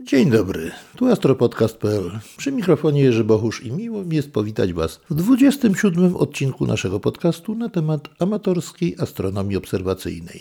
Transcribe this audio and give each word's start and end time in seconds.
Dzień 0.00 0.30
dobry, 0.30 0.70
tu 0.96 1.06
astropodcast.pl. 1.06 2.18
Przy 2.36 2.52
mikrofonie 2.52 3.00
Jerzy 3.00 3.24
Bochusz 3.24 3.64
i 3.64 3.72
miło 3.72 4.04
mi 4.04 4.16
jest 4.16 4.32
powitać 4.32 4.72
Was 4.72 5.00
w 5.10 5.14
27 5.14 6.16
odcinku 6.16 6.66
naszego 6.66 7.00
podcastu 7.00 7.54
na 7.54 7.68
temat 7.68 8.08
amatorskiej 8.18 8.96
astronomii 8.98 9.56
obserwacyjnej. 9.56 10.40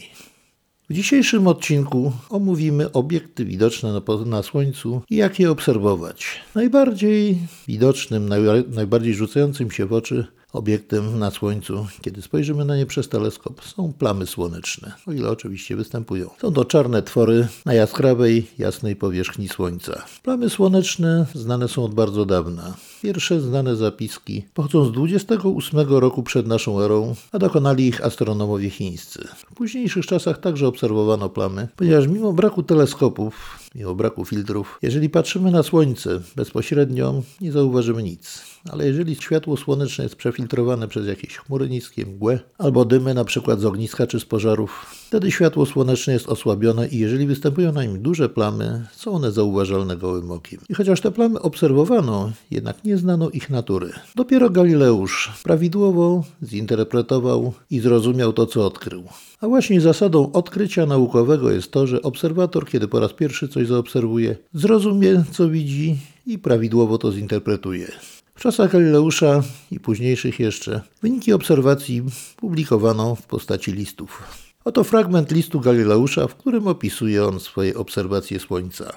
W 0.90 0.94
dzisiejszym 0.94 1.48
odcinku 1.48 2.12
omówimy 2.30 2.92
obiekty 2.92 3.46
widoczne 3.46 3.94
na, 3.94 4.26
na 4.26 4.44
Słońcu 4.44 5.02
i 5.10 5.16
jak 5.16 5.40
je 5.40 5.52
obserwować. 5.52 6.42
Najbardziej 6.56 7.38
widocznym, 7.68 8.30
naj, 8.30 8.42
najbardziej 8.68 9.14
rzucającym 9.14 9.72
się 9.72 9.86
w 9.86 9.94
oczy 9.94 10.28
Obiektem 10.56 11.20
na 11.20 11.32
Słońcu, 11.32 11.88
kiedy 12.02 12.22
spojrzymy 12.22 12.66
na 12.66 12.78
nie 12.78 12.86
przez 12.86 13.10
teleskop, 13.10 13.66
są 13.66 13.94
plamy 13.94 14.26
słoneczne, 14.26 14.92
o 15.08 15.12
ile 15.12 15.30
oczywiście 15.30 15.76
występują. 15.76 16.30
Są 16.42 16.54
to 16.54 16.66
czarne 16.66 17.04
twory 17.04 17.48
na 17.66 17.74
jaskrawej, 17.74 18.48
jasnej 18.58 18.96
powierzchni 18.96 19.50
Słońca. 19.50 20.06
Plamy 20.24 20.50
słoneczne 20.50 21.26
znane 21.34 21.68
są 21.68 21.84
od 21.84 21.94
bardzo 21.94 22.26
dawna. 22.26 22.74
Pierwsze 23.02 23.42
znane 23.42 23.76
zapiski 23.76 24.46
pochodzą 24.54 24.86
z 24.86 24.92
28 24.92 25.80
roku 25.90 26.24
przed 26.24 26.48
naszą 26.48 26.82
erą, 26.82 27.16
a 27.32 27.40
dokonali 27.40 27.88
ich 27.88 28.06
astronomowie 28.06 28.70
chińscy. 28.70 29.28
W 29.36 29.56
późniejszych 29.56 30.06
czasach 30.06 30.40
także 30.40 30.68
obserwowano 30.68 31.30
plamy, 31.30 31.68
ponieważ 31.76 32.08
mimo 32.08 32.34
braku 32.34 32.64
teleskopów, 32.64 33.60
mimo 33.76 33.96
braku 33.96 34.26
filtrów, 34.26 34.80
jeżeli 34.82 35.10
patrzymy 35.10 35.52
na 35.52 35.64
Słońce 35.64 36.22
bezpośrednio, 36.36 37.24
nie 37.42 37.52
zauważymy 37.52 38.04
nic 38.04 38.55
ale 38.72 38.88
jeżeli 38.88 39.16
światło 39.16 39.58
słoneczne 39.58 40.04
jest 40.04 40.16
przefiltrowane 40.16 40.88
przez 40.88 41.08
jakieś 41.08 41.38
chmury 41.38 41.70
niskie, 41.70 42.06
mgłę 42.06 42.40
albo 42.58 42.86
dymy 42.86 43.14
przykład 43.26 43.60
z 43.60 43.66
ogniska 43.66 44.08
czy 44.08 44.20
z 44.20 44.26
pożarów, 44.26 44.86
wtedy 45.08 45.32
światło 45.32 45.66
słoneczne 45.66 46.14
jest 46.14 46.30
osłabione 46.30 46.88
i 46.88 47.00
jeżeli 47.00 47.26
występują 47.26 47.72
na 47.72 47.84
nim 47.84 48.02
duże 48.02 48.30
plamy, 48.30 48.86
są 48.92 49.12
one 49.12 49.32
zauważalne 49.32 49.98
gołym 49.98 50.32
okiem. 50.32 50.60
I 50.70 50.74
chociaż 50.74 51.02
te 51.02 51.12
plamy 51.12 51.42
obserwowano, 51.42 52.32
jednak 52.52 52.84
nie 52.84 52.98
znano 52.98 53.30
ich 53.30 53.50
natury. 53.50 53.90
Dopiero 54.16 54.50
Galileusz 54.50 55.34
prawidłowo 55.44 56.24
zinterpretował 56.44 57.54
i 57.72 57.80
zrozumiał 57.80 58.34
to, 58.34 58.46
co 58.46 58.66
odkrył. 58.66 59.04
A 59.42 59.48
właśnie 59.48 59.82
zasadą 59.82 60.32
odkrycia 60.32 60.86
naukowego 60.86 61.52
jest 61.52 61.72
to, 61.72 61.88
że 61.88 62.02
obserwator, 62.02 62.68
kiedy 62.68 62.88
po 62.88 63.00
raz 63.00 63.14
pierwszy 63.14 63.48
coś 63.48 63.68
zaobserwuje, 63.68 64.36
zrozumie, 64.54 65.24
co 65.32 65.50
widzi 65.50 65.98
i 66.26 66.40
prawidłowo 66.40 66.98
to 66.98 67.12
zinterpretuje. 67.12 67.88
W 68.36 68.42
czasach 68.42 68.72
Galileusza 68.72 69.44
i 69.72 69.80
późniejszych 69.80 70.40
jeszcze 70.40 70.82
wyniki 71.02 71.34
obserwacji 71.34 72.04
publikowano 72.38 73.16
w 73.16 73.26
postaci 73.26 73.72
listów. 73.72 74.24
Oto 74.66 74.84
fragment 74.84 75.32
listu 75.32 75.60
Galileusza, 75.60 76.28
w 76.28 76.36
którym 76.36 76.68
opisuje 76.68 77.26
on 77.26 77.40
swoje 77.40 77.78
obserwacje 77.78 78.40
Słońca. 78.40 78.94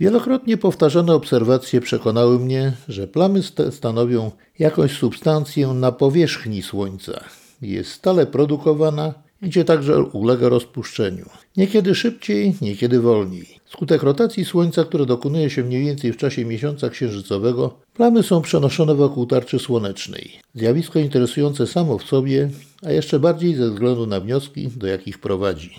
Wielokrotnie 0.00 0.56
powtarzane 0.56 1.14
obserwacje 1.14 1.80
przekonały 1.80 2.38
mnie, 2.38 2.72
że 2.88 3.08
plamy 3.08 3.40
stanowią 3.70 4.30
jakąś 4.58 4.98
substancję 4.98 5.68
na 5.68 5.92
powierzchni 5.92 6.62
Słońca. 6.62 7.24
Jest 7.62 7.90
stale 7.90 8.26
produkowana 8.26 9.14
gdzie 9.42 9.64
także 9.64 10.02
ulega 10.02 10.48
rozpuszczeniu. 10.48 11.26
Niekiedy 11.56 11.94
szybciej, 11.94 12.54
niekiedy 12.60 13.00
wolniej. 13.00 13.58
Skutek 13.66 14.02
rotacji 14.02 14.44
Słońca, 14.44 14.84
która 14.84 15.04
dokonuje 15.04 15.50
się 15.50 15.64
mniej 15.64 15.84
więcej 15.84 16.12
w 16.12 16.16
czasie 16.16 16.44
miesiąca 16.44 16.90
księżycowego, 16.90 17.78
plamy 17.94 18.22
są 18.22 18.42
przenoszone 18.42 18.94
wokół 18.94 19.26
tarczy 19.26 19.58
słonecznej. 19.58 20.40
Zjawisko 20.54 20.98
interesujące 20.98 21.66
samo 21.66 21.98
w 21.98 22.04
sobie, 22.04 22.50
a 22.82 22.92
jeszcze 22.92 23.20
bardziej 23.20 23.54
ze 23.54 23.70
względu 23.70 24.06
na 24.06 24.20
wnioski, 24.20 24.68
do 24.76 24.86
jakich 24.86 25.18
prowadzi. 25.18 25.78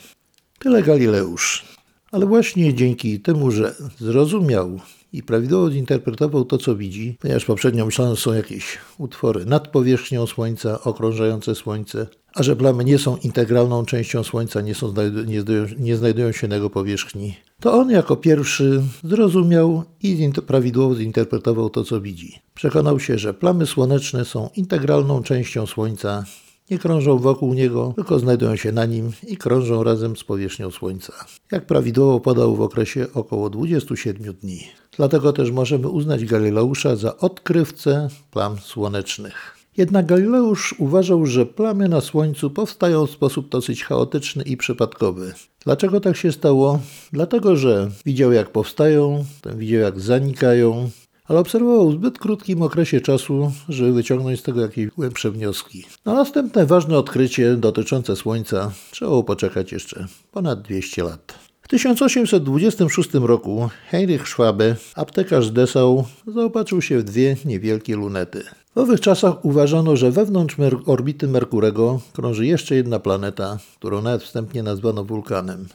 Tyle 0.59 0.83
Galileusz. 0.83 1.65
Ale 2.11 2.25
właśnie 2.25 2.73
dzięki 2.73 3.19
temu, 3.19 3.51
że 3.51 3.75
zrozumiał 3.99 4.79
i 5.13 5.23
prawidłowo 5.23 5.71
zinterpretował 5.71 6.45
to, 6.45 6.57
co 6.57 6.75
widzi, 6.75 7.17
ponieważ 7.19 7.45
poprzednio 7.45 7.85
myślano, 7.85 8.15
że 8.15 8.21
są 8.21 8.33
jakieś 8.33 8.77
utwory 8.97 9.45
nad 9.45 9.67
powierzchnią 9.67 10.27
Słońca, 10.27 10.81
okrążające 10.83 11.55
Słońce, 11.55 12.07
a 12.35 12.43
że 12.43 12.55
plamy 12.55 12.85
nie 12.85 12.97
są 12.97 13.17
integralną 13.17 13.85
częścią 13.85 14.23
Słońca, 14.23 14.61
nie, 14.61 14.75
są, 14.75 14.93
nie, 15.27 15.41
znajdują, 15.41 15.65
nie 15.79 15.97
znajdują 15.97 16.31
się 16.31 16.47
na 16.47 16.55
jego 16.55 16.69
powierzchni, 16.69 17.35
to 17.59 17.73
on 17.73 17.89
jako 17.89 18.15
pierwszy 18.15 18.83
zrozumiał 19.03 19.83
i 20.03 20.29
prawidłowo 20.47 20.95
zinterpretował 20.95 21.69
to, 21.69 21.83
co 21.83 22.01
widzi. 22.01 22.39
Przekonał 22.53 22.99
się, 22.99 23.17
że 23.17 23.33
plamy 23.33 23.65
słoneczne 23.65 24.25
są 24.25 24.49
integralną 24.55 25.23
częścią 25.23 25.65
Słońca, 25.65 26.23
nie 26.71 26.79
krążą 26.79 27.17
wokół 27.17 27.53
niego, 27.53 27.93
tylko 27.95 28.19
znajdują 28.19 28.55
się 28.55 28.71
na 28.71 28.85
nim 28.85 29.11
i 29.27 29.37
krążą 29.37 29.83
razem 29.83 30.17
z 30.17 30.23
powierzchnią 30.23 30.71
Słońca. 30.71 31.13
Jak 31.51 31.65
prawidłowo 31.65 32.19
podał 32.19 32.55
w 32.55 32.61
okresie 32.61 33.07
około 33.13 33.49
27 33.49 34.33
dni. 34.33 34.59
Dlatego 34.97 35.33
też 35.33 35.51
możemy 35.51 35.87
uznać 35.89 36.25
Galileusza 36.25 36.95
za 36.95 37.17
odkrywcę 37.17 38.07
plam 38.31 38.57
słonecznych. 38.59 39.59
Jednak 39.77 40.05
Galileusz 40.05 40.75
uważał, 40.77 41.25
że 41.25 41.45
plamy 41.45 41.89
na 41.89 42.01
Słońcu 42.01 42.49
powstają 42.49 43.07
w 43.07 43.11
sposób 43.11 43.49
dosyć 43.49 43.83
chaotyczny 43.83 44.43
i 44.43 44.57
przypadkowy. 44.57 45.33
Dlaczego 45.65 45.99
tak 45.99 46.17
się 46.17 46.31
stało? 46.31 46.79
Dlatego, 47.13 47.55
że 47.55 47.91
widział 48.05 48.31
jak 48.31 48.49
powstają, 48.49 49.25
widział 49.55 49.81
jak 49.81 49.99
zanikają, 49.99 50.89
ale 51.29 51.39
obserwował 51.39 51.89
w 51.89 51.93
zbyt 51.93 52.19
krótkim 52.19 52.61
okresie 52.61 53.01
czasu, 53.01 53.51
żeby 53.69 53.93
wyciągnąć 53.93 54.39
z 54.39 54.43
tego 54.43 54.61
jakieś 54.61 54.87
głębsze 54.87 55.31
wnioski. 55.31 55.85
Na 56.05 56.13
następne 56.13 56.65
ważne 56.65 56.97
odkrycie 56.97 57.55
dotyczące 57.55 58.15
Słońca 58.15 58.71
trzeba 58.91 59.23
poczekać 59.23 59.71
jeszcze 59.71 60.07
ponad 60.31 60.61
200 60.61 61.03
lat. 61.03 61.33
W 61.61 61.67
1826 61.67 63.13
roku 63.13 63.69
Heinrich 63.89 64.27
Schwabe, 64.27 64.75
aptekarz 64.95 65.51
Dessau, 65.51 66.05
zaopatrzył 66.27 66.81
się 66.81 66.99
w 66.99 67.03
dwie 67.03 67.35
niewielkie 67.45 67.95
lunety. 67.95 68.43
W 68.75 68.77
owych 68.77 69.01
czasach 69.01 69.45
uważano, 69.45 69.95
że 69.95 70.11
wewnątrz 70.11 70.55
orbity 70.85 71.27
Merkurego 71.27 71.99
krąży 72.13 72.45
jeszcze 72.45 72.75
jedna 72.75 72.99
planeta, 72.99 73.57
którą 73.75 74.01
nawet 74.01 74.23
wstępnie 74.23 74.63
nazwano 74.63 75.03
wulkanem. 75.03 75.65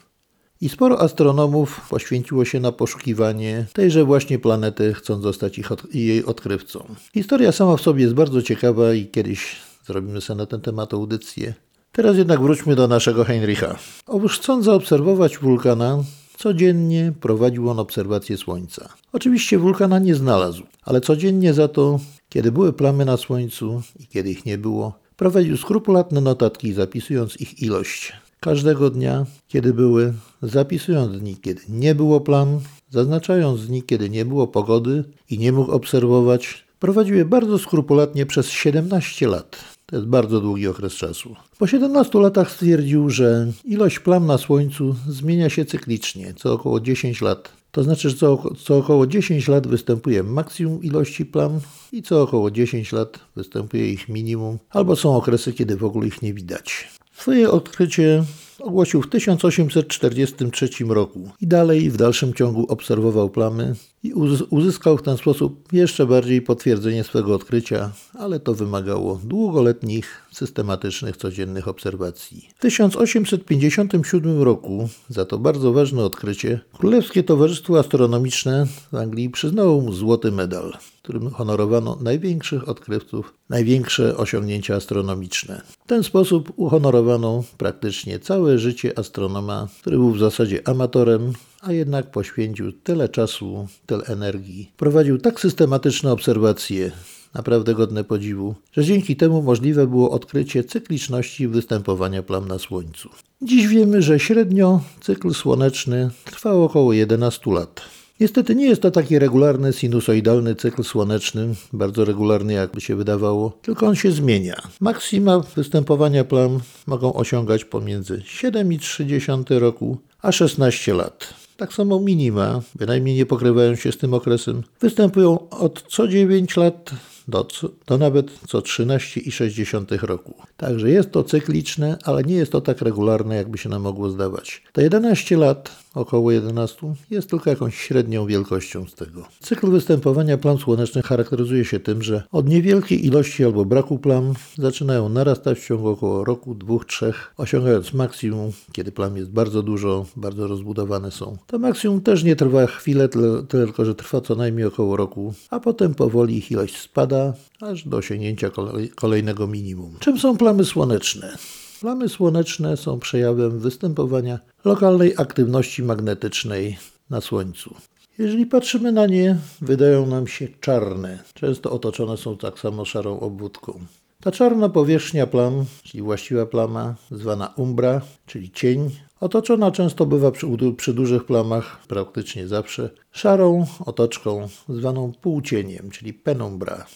I 0.65 0.69
sporo 0.69 1.01
astronomów 1.01 1.81
poświęciło 1.91 2.45
się 2.45 2.61
na 2.61 2.73
poszukiwanie 2.73 3.67
tejże 3.73 4.05
właśnie 4.05 4.39
planety, 4.39 4.95
chcąc 4.95 5.23
zostać 5.23 5.59
ich 5.59 5.73
od, 5.73 5.95
jej 5.95 6.25
odkrywcą. 6.25 6.85
Historia 7.15 7.53
sama 7.53 7.77
w 7.77 7.81
sobie 7.81 8.03
jest 8.03 8.15
bardzo 8.15 8.43
ciekawa 8.43 8.95
i 8.95 9.07
kiedyś 9.07 9.57
zrobimy 9.87 10.21
sobie 10.21 10.39
na 10.39 10.47
ten 10.47 10.61
temat 10.61 10.95
audycję. 10.95 11.55
Teraz 11.93 12.17
jednak 12.17 12.41
wróćmy 12.41 12.77
do 12.77 12.89
naszego 12.89 13.25
Heinricha. 13.25 13.77
Otóż 14.07 14.39
chcąc 14.39 14.65
zaobserwować 14.65 15.39
wulkana, 15.39 16.05
codziennie 16.39 17.13
prowadził 17.21 17.71
on 17.71 17.79
obserwację 17.79 18.37
Słońca. 18.37 18.89
Oczywiście 19.13 19.59
wulkana 19.59 19.99
nie 19.99 20.15
znalazł, 20.15 20.63
ale 20.83 21.01
codziennie 21.01 21.55
za 21.55 21.69
to, 21.69 22.01
kiedy 22.29 22.53
były 22.53 22.73
plamy 22.73 23.05
na 23.05 23.17
Słońcu 23.17 23.83
i 24.01 24.07
kiedy 24.07 24.31
ich 24.31 24.47
nie 24.47 24.59
było, 24.59 24.99
prowadził 25.17 25.57
skrupulatne 25.57 26.21
notatki, 26.21 26.73
zapisując 26.73 27.41
ich 27.41 27.63
ilość 27.63 28.13
każdego 28.45 28.91
dnia, 28.91 29.27
kiedy 29.49 29.75
były, 29.75 30.13
zapisując 30.43 31.19
dni, 31.19 31.37
kiedy 31.37 31.63
nie 31.69 31.95
było 31.95 32.21
plam, 32.21 32.61
zaznaczając 32.91 33.67
dni, 33.67 33.83
kiedy 33.83 34.11
nie 34.11 34.25
było 34.25 34.47
pogody 34.47 35.05
i 35.31 35.39
nie 35.39 35.53
mógł 35.53 35.73
obserwować. 35.73 36.65
Prowadził 36.79 37.17
je 37.17 37.25
bardzo 37.25 37.59
skrupulatnie 37.59 38.27
przez 38.27 38.51
17 38.51 39.29
lat. 39.29 39.57
To 39.87 39.97
jest 39.97 40.09
bardzo 40.09 40.41
długi 40.41 40.69
okres 40.69 40.93
czasu. 40.93 41.37
Po 41.59 41.67
17 41.67 42.19
latach 42.19 42.51
stwierdził, 42.51 43.11
że 43.11 43.53
ilość 43.65 43.99
plam 43.99 44.27
na 44.27 44.39
Słońcu 44.39 44.95
zmienia 45.09 45.51
się 45.51 45.65
cyklicznie, 45.65 46.35
co 46.37 46.53
około 46.53 46.81
10 46.81 47.21
lat. 47.21 47.53
To 47.71 47.83
znaczy, 47.83 48.11
że 48.11 48.17
co, 48.17 48.43
co 48.65 48.79
około 48.79 49.07
10 49.07 49.49
lat 49.49 49.67
występuje 49.67 50.23
maksimum 50.23 50.83
ilości 50.83 51.27
plam 51.27 51.61
i 51.93 52.03
co 52.03 52.23
około 52.23 52.51
10 52.51 52.93
lat 52.93 53.19
występuje 53.37 53.93
ich 53.93 54.09
minimum, 54.09 54.59
albo 54.71 54.97
są 54.97 55.17
okresy, 55.17 55.53
kiedy 55.53 55.77
w 55.77 55.85
ogóle 55.85 56.07
ich 56.07 56.23
nie 56.23 56.35
widać. 56.35 56.94
Swoje 57.15 57.51
odkrycie 57.51 58.25
ogłosił 58.61 59.03
w 59.03 59.09
1843 59.09 60.69
roku 60.89 61.31
i 61.41 61.47
dalej 61.47 61.91
w 61.91 61.97
dalszym 61.97 62.35
ciągu 62.35 62.67
obserwował 62.69 63.31
plamy 63.31 63.75
i 64.03 64.13
uzyskał 64.51 64.99
w 64.99 65.03
ten 65.03 65.17
sposób 65.17 65.73
jeszcze 65.73 66.07
bardziej 66.07 66.43
potwierdzenie 66.43 67.05
swego 67.05 67.35
odkrycia, 67.35 67.93
ale 68.19 68.41
to 68.41 68.55
wymagało 68.55 69.21
długoletnich, 69.25 70.27
systematycznych, 70.33 71.17
codziennych 71.17 71.69
obserwacji. 71.69 72.49
W 72.57 72.61
1857 72.61 74.43
roku 74.43 74.89
za 75.09 75.25
to 75.25 75.39
bardzo 75.39 75.73
ważne 75.73 76.05
odkrycie 76.05 76.61
Królewskie 76.79 77.23
Towarzystwo 77.23 77.79
Astronomiczne 77.79 78.67
w 78.93 78.95
Anglii 78.95 79.31
przyznało 79.31 79.81
mu 79.81 79.93
złoty 79.93 80.33
medal 80.33 80.73
którym 81.05 81.31
honorowano 81.31 81.99
największych 82.01 82.69
odkrywców, 82.69 83.35
największe 83.49 84.17
osiągnięcia 84.17 84.77
astronomiczne. 84.77 85.63
W 85.85 85.87
ten 85.87 86.03
sposób 86.03 86.53
uhonorowano 86.57 87.45
praktycznie 87.59 88.19
całe 88.55 88.59
życie 88.59 88.99
astronoma, 88.99 89.69
który 89.81 89.97
był 89.97 90.11
w 90.11 90.19
zasadzie 90.19 90.69
amatorem, 90.69 91.33
a 91.61 91.73
jednak 91.73 92.11
poświęcił 92.11 92.73
tyle 92.73 93.09
czasu, 93.09 93.69
tyle 93.87 94.05
energii. 94.05 94.71
Prowadził 94.77 95.19
tak 95.19 95.41
systematyczne 95.41 96.13
obserwacje, 96.13 96.93
naprawdę 97.35 97.75
godne 97.75 98.05
podziwu, 98.05 98.55
że 98.73 98.85
dzięki 98.85 99.17
temu 99.17 99.43
możliwe 99.43 99.87
było 99.87 100.11
odkrycie 100.11 100.65
cykliczności 100.65 101.49
występowania 101.49 102.23
plam 102.23 102.49
na 102.49 102.59
Słońcu. 102.59 103.09
Dziś 103.43 103.67
wiemy, 103.67 104.03
że 104.03 104.21
średnio 104.21 104.81
cykl 105.01 105.33
słoneczny 105.33 106.11
trwał 106.25 106.65
około 106.65 106.93
11 106.93 107.51
lat. 107.51 107.81
Niestety 108.21 108.55
nie 108.55 108.67
jest 108.67 108.83
to 108.83 108.91
taki 108.91 109.19
regularny, 109.19 109.73
sinusoidalny 109.73 110.55
cykl 110.55 110.83
słoneczny, 110.83 111.55
bardzo 111.73 112.05
regularny 112.05 112.53
jakby 112.53 112.81
się 112.81 112.97
wydawało, 112.97 113.59
tylko 113.63 113.87
on 113.87 113.97
się 113.97 114.11
zmienia. 114.11 114.63
Maksima 114.81 115.39
występowania 115.39 116.25
plam 116.25 116.61
mogą 116.87 117.15
osiągać 117.15 117.65
pomiędzy 117.65 118.19
7,3 118.19 119.59
roku 119.59 119.99
a 120.23 120.33
16 120.33 120.95
lat. 120.95 121.35
Tak 121.57 121.73
samo 121.73 122.01
minima, 122.01 122.63
bynajmniej 122.75 123.17
nie 123.17 123.27
pokrywają 123.27 123.77
się 123.77 123.93
z 123.93 123.99
tym 123.99 124.15
okresem, 124.15 124.63
występują 124.81 125.49
od 125.49 125.85
co 125.89 126.09
9 126.09 126.57
lat 126.57 126.91
do, 127.29 127.47
do 127.87 127.99
nawet 127.99 128.31
co 128.49 128.59
13,6 128.59 130.03
roku. 130.03 130.35
Także 130.65 130.91
jest 130.91 131.11
to 131.11 131.25
cykliczne, 131.25 131.99
ale 132.05 132.23
nie 132.23 132.35
jest 132.35 132.53
to 132.53 132.61
tak 132.61 132.83
regularne, 132.83 133.37
jakby 133.37 133.59
się 133.59 133.69
nam 133.69 133.83
mogło 133.83 134.11
zdawać. 134.11 134.63
Te 134.73 134.83
11 134.83 135.37
lat, 135.37 135.71
około 135.95 136.31
11, 136.31 136.95
jest 137.11 137.31
tylko 137.31 137.51
jakąś 137.51 137.75
średnią 137.75 138.27
wielkością 138.27 138.87
z 138.87 138.95
tego. 138.95 139.25
Cykl 139.41 139.71
występowania 139.71 140.39
plam 140.39 140.59
słonecznych 140.59 141.05
charakteryzuje 141.05 141.65
się 141.65 141.81
tym, 141.81 142.03
że 142.03 142.23
od 142.33 142.49
niewielkiej 142.49 143.07
ilości 143.07 143.45
albo 143.45 143.65
braku 143.65 143.99
plam 143.99 144.35
zaczynają 144.59 145.09
narastać 145.09 145.59
w 145.59 145.67
ciągu 145.67 145.89
około 145.89 146.25
roku, 146.25 146.55
dwóch, 146.55 146.85
trzech, 146.85 147.35
osiągając 147.37 147.93
maksimum, 147.93 148.53
kiedy 148.73 148.93
plam 148.93 149.17
jest 149.17 149.31
bardzo 149.31 149.63
dużo, 149.63 150.07
bardzo 150.17 150.47
rozbudowane 150.47 151.11
są. 151.11 151.37
To 151.47 151.59
maksimum 151.59 152.01
też 152.01 152.25
nie 152.25 152.37
trwa 152.37 152.67
chwilę, 152.67 153.09
tylko 153.49 153.85
że 153.85 153.95
trwa 153.95 154.21
co 154.21 154.35
najmniej 154.35 154.67
około 154.67 154.97
roku, 154.97 155.35
a 155.51 155.61
potem 155.61 155.95
powoli 155.95 156.37
ich 156.37 156.51
ilość 156.51 156.77
spada, 156.77 157.33
aż 157.61 157.89
do 157.89 157.97
osiągnięcia 157.97 158.51
kolejnego 158.95 159.47
minimum. 159.47 159.97
Czym 159.99 160.19
są 160.19 160.37
plamy 160.37 160.54
słoneczne? 160.65 161.37
Plamy 161.81 162.09
słoneczne 162.09 162.77
są 162.77 162.99
przejawem 162.99 163.59
występowania 163.59 164.39
lokalnej 164.65 165.15
aktywności 165.17 165.83
magnetycznej 165.83 166.79
na 167.11 167.21
Słońcu. 167.21 167.75
Jeżeli 168.19 168.47
patrzymy 168.47 168.93
na 168.93 169.07
nie, 169.07 169.37
wydają 169.61 170.07
nam 170.07 170.27
się 170.27 170.49
czarne. 170.61 171.19
Często 171.35 171.71
otoczone 171.71 172.17
są 172.17 172.37
tak 172.37 172.59
samo 172.59 172.85
szarą 172.85 173.21
obwódką. 173.21 173.81
Ta 174.21 174.33
czarna 174.33 174.69
powierzchnia 174.69 175.27
plam, 175.27 175.65
czyli 175.83 176.03
właściwa 176.03 176.47
plama, 176.47 176.95
zwana 177.11 177.53
umbra, 177.57 178.01
czyli 178.27 178.51
cień, 178.51 178.91
otoczona 179.21 179.71
często 179.71 180.07
bywa 180.07 180.31
przy, 180.31 180.47
przy 180.77 180.95
dużych 180.95 181.25
plamach, 181.25 181.87
praktycznie 181.89 182.49
zawsze, 182.49 182.91
szarą 183.13 183.67
otoczką 183.87 184.49
zwaną 184.69 185.13
półcieniem, 185.21 185.91
czyli 185.91 186.15
penumbra. 186.15 186.87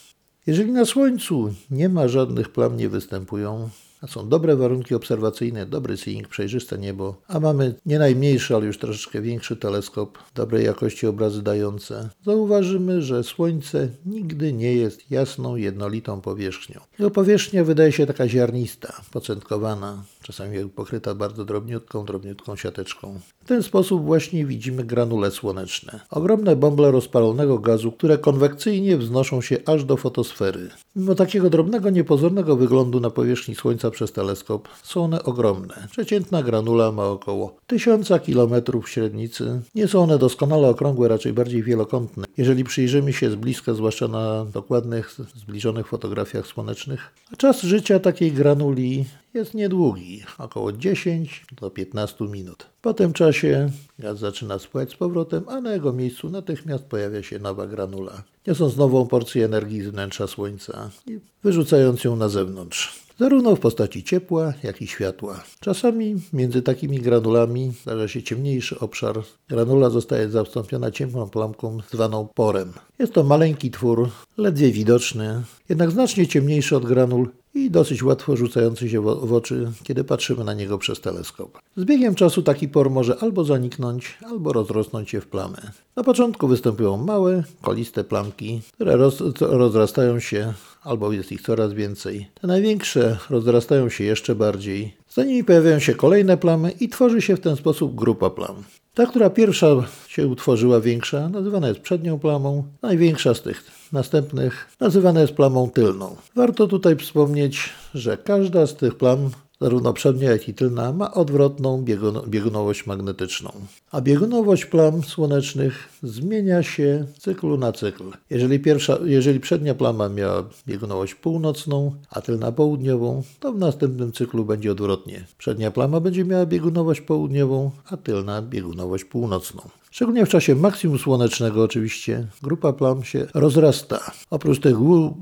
Jeżeli 0.47 0.71
na 0.71 0.85
Słońcu 0.85 1.53
nie 1.71 1.89
ma 1.89 2.07
żadnych 2.07 2.49
plam, 2.49 2.77
nie 2.77 2.89
występują, 2.89 3.69
są 4.07 4.29
dobre 4.29 4.55
warunki 4.55 4.95
obserwacyjne, 4.95 5.65
dobry 5.65 5.97
seeing, 5.97 6.27
przejrzyste 6.27 6.77
niebo, 6.77 7.15
a 7.27 7.39
mamy 7.39 7.75
nie 7.85 7.99
najmniejszy, 7.99 8.55
ale 8.55 8.65
już 8.65 8.77
troszeczkę 8.77 9.21
większy 9.21 9.55
teleskop, 9.55 10.17
dobrej 10.35 10.65
jakości 10.65 11.07
obrazy 11.07 11.41
dające, 11.41 12.09
zauważymy, 12.25 13.01
że 13.01 13.23
Słońce 13.23 13.89
nigdy 14.05 14.53
nie 14.53 14.73
jest 14.73 15.11
jasną, 15.11 15.55
jednolitą 15.55 16.21
powierzchnią. 16.21 16.79
Jego 16.99 17.11
powierzchnia 17.11 17.63
wydaje 17.63 17.91
się 17.91 18.05
taka 18.05 18.27
ziarnista, 18.27 19.01
pocentkowana, 19.11 20.03
czasami 20.21 20.69
pokryta 20.69 21.15
bardzo 21.15 21.45
drobniutką, 21.45 22.05
drobniutką 22.05 22.55
siateczką. 22.55 23.19
W 23.43 23.45
ten 23.45 23.63
sposób 23.63 24.05
właśnie 24.05 24.45
widzimy 24.45 24.83
granule 24.83 25.31
słoneczne. 25.31 25.99
Ogromne 26.09 26.55
bąble 26.55 26.91
rozpalonego 26.91 27.59
gazu, 27.59 27.91
które 27.91 28.17
konwekcyjnie 28.17 28.97
wznoszą 28.97 29.41
się 29.41 29.57
aż 29.65 29.83
do 29.83 29.97
fotosfery. 29.97 30.69
Mimo 30.95 31.15
takiego 31.15 31.49
drobnego, 31.49 31.89
niepozornego 31.89 32.55
wyglądu 32.55 32.99
na 32.99 33.09
powierzchni 33.09 33.55
Słońca 33.55 33.88
przez 33.91 34.11
teleskop, 34.11 34.67
są 34.83 35.03
one 35.03 35.23
ogromne. 35.23 35.87
Przeciętna 35.91 36.43
granula 36.43 36.91
ma 36.91 37.05
około 37.05 37.55
1000 37.67 38.09
km 38.25 38.53
średnicy. 38.85 39.61
Nie 39.75 39.87
są 39.87 40.03
one 40.03 40.17
doskonale 40.17 40.69
okrągłe, 40.69 41.07
raczej 41.07 41.33
bardziej 41.33 41.63
wielokątne. 41.63 42.25
Jeżeli 42.37 42.63
przyjrzymy 42.63 43.13
się 43.13 43.31
z 43.31 43.35
bliska, 43.35 43.73
zwłaszcza 43.73 44.07
na 44.07 44.45
dokładnych, 44.45 45.15
zbliżonych 45.35 45.87
fotografiach 45.87 46.47
słonecznych, 46.47 47.13
a 47.33 47.35
czas 47.35 47.61
życia 47.61 47.99
takiej 47.99 48.31
granuli 48.31 49.05
jest 49.33 49.53
niedługi, 49.53 50.23
około 50.37 50.71
10 50.71 51.45
do 51.61 51.69
15 51.69 52.25
minut. 52.25 52.65
Po 52.81 52.93
tym 52.93 53.13
czasie 53.13 53.69
gaz 53.99 54.19
zaczyna 54.19 54.59
spływać 54.59 54.91
z 54.91 54.95
powrotem, 54.95 55.43
a 55.47 55.61
na 55.61 55.73
jego 55.73 55.93
miejscu 55.93 56.29
natychmiast 56.29 56.83
pojawia 56.83 57.23
się 57.23 57.39
nowa 57.39 57.67
granula, 57.67 58.23
niosąc 58.47 58.77
nową 58.77 59.07
porcję 59.07 59.45
energii 59.45 59.81
z 59.81 59.87
wnętrza 59.87 60.27
Słońca 60.27 60.89
i 61.07 61.19
wyrzucając 61.43 62.03
ją 62.03 62.15
na 62.15 62.29
zewnątrz 62.29 63.08
zarówno 63.19 63.55
w 63.55 63.59
postaci 63.59 64.03
ciepła, 64.03 64.53
jak 64.63 64.81
i 64.81 64.87
światła. 64.87 65.43
Czasami 65.59 66.15
między 66.33 66.61
takimi 66.61 66.99
granulami 66.99 67.71
zdarza 67.81 68.07
się 68.07 68.23
ciemniejszy 68.23 68.79
obszar. 68.79 69.15
Granula 69.49 69.89
zostaje 69.89 70.29
zastąpiona 70.29 70.91
ciemną 70.91 71.29
plamką 71.29 71.77
zwaną 71.91 72.27
porem. 72.35 72.73
Jest 72.99 73.13
to 73.13 73.23
maleńki 73.23 73.71
twór, 73.71 74.09
ledwie 74.37 74.71
widoczny, 74.71 75.43
jednak 75.69 75.91
znacznie 75.91 76.27
ciemniejszy 76.27 76.75
od 76.75 76.85
granul 76.85 77.29
i 77.53 77.71
dosyć 77.71 78.03
łatwo 78.03 78.35
rzucający 78.35 78.89
się 78.89 79.01
w 79.01 79.33
oczy, 79.33 79.71
kiedy 79.83 80.03
patrzymy 80.03 80.43
na 80.43 80.53
niego 80.53 80.77
przez 80.77 81.01
teleskop. 81.01 81.57
Z 81.77 81.83
biegiem 81.85 82.15
czasu 82.15 82.41
taki 82.41 82.67
por 82.67 82.89
może 82.89 83.17
albo 83.19 83.43
zaniknąć, 83.43 84.17
albo 84.25 84.53
rozrosnąć 84.53 85.09
się 85.09 85.21
w 85.21 85.27
plamy. 85.27 85.57
Na 85.95 86.03
początku 86.03 86.47
występują 86.47 86.97
małe, 86.97 87.43
koliste 87.61 88.03
plamki, 88.03 88.61
które 88.73 88.95
roz, 88.95 89.23
rozrastają 89.39 90.19
się, 90.19 90.53
albo 90.89 91.11
jest 91.11 91.31
ich 91.31 91.41
coraz 91.41 91.73
więcej. 91.73 92.27
Te 92.41 92.47
największe 92.47 93.17
rozrastają 93.29 93.89
się 93.89 94.03
jeszcze 94.03 94.35
bardziej. 94.35 94.93
Za 95.09 95.23
nimi 95.23 95.43
pojawiają 95.43 95.79
się 95.79 95.95
kolejne 95.95 96.37
plamy 96.37 96.71
i 96.71 96.89
tworzy 96.89 97.21
się 97.21 97.35
w 97.35 97.39
ten 97.39 97.55
sposób 97.55 97.95
grupa 97.95 98.29
plam. 98.29 98.63
Ta, 98.93 99.05
która 99.05 99.29
pierwsza 99.29 99.67
się 100.07 100.27
utworzyła 100.27 100.81
większa, 100.81 101.29
nazywana 101.29 101.67
jest 101.67 101.79
przednią 101.79 102.19
plamą. 102.19 102.63
Największa 102.81 103.33
z 103.33 103.41
tych 103.41 103.63
następnych 103.91 104.67
nazywana 104.79 105.21
jest 105.21 105.33
plamą 105.33 105.69
tylną. 105.69 106.15
Warto 106.35 106.67
tutaj 106.67 106.95
wspomnieć, 106.95 107.69
że 107.93 108.17
każda 108.17 108.67
z 108.67 108.75
tych 108.75 108.95
plam 108.95 109.29
zarówno 109.61 109.93
przednia, 109.93 110.31
jak 110.31 110.49
i 110.49 110.53
tylna, 110.53 110.93
ma 110.93 111.13
odwrotną 111.13 111.85
biegunowość 112.27 112.85
magnetyczną. 112.85 113.51
A 113.91 114.01
biegunowość 114.01 114.65
plam 114.65 115.03
słonecznych 115.03 115.89
zmienia 116.03 116.63
się 116.63 117.05
z 117.17 117.21
cyklu 117.21 117.57
na 117.57 117.71
cykl. 117.71 118.03
Jeżeli, 118.29 118.59
pierwsza, 118.59 118.97
jeżeli 119.05 119.39
przednia 119.39 119.75
plama 119.75 120.09
miała 120.09 120.43
biegunowość 120.67 121.15
północną, 121.15 121.95
a 122.09 122.21
tylna 122.21 122.51
południową, 122.51 123.23
to 123.39 123.53
w 123.53 123.57
następnym 123.57 124.11
cyklu 124.11 124.45
będzie 124.45 124.71
odwrotnie. 124.71 125.25
Przednia 125.37 125.71
plama 125.71 125.99
będzie 125.99 126.25
miała 126.25 126.45
biegunowość 126.45 127.01
południową, 127.01 127.71
a 127.85 127.97
tylna 127.97 128.41
biegunowość 128.41 129.03
północną. 129.03 129.61
Szczególnie 129.91 130.25
w 130.25 130.29
czasie 130.29 130.55
maksimum 130.55 130.99
słonecznego 130.99 131.63
oczywiście 131.63 132.27
grupa 132.43 132.73
plam 132.73 133.03
się 133.03 133.27
rozrasta. 133.33 134.11
Oprócz 134.29 134.59
tych 134.59 134.75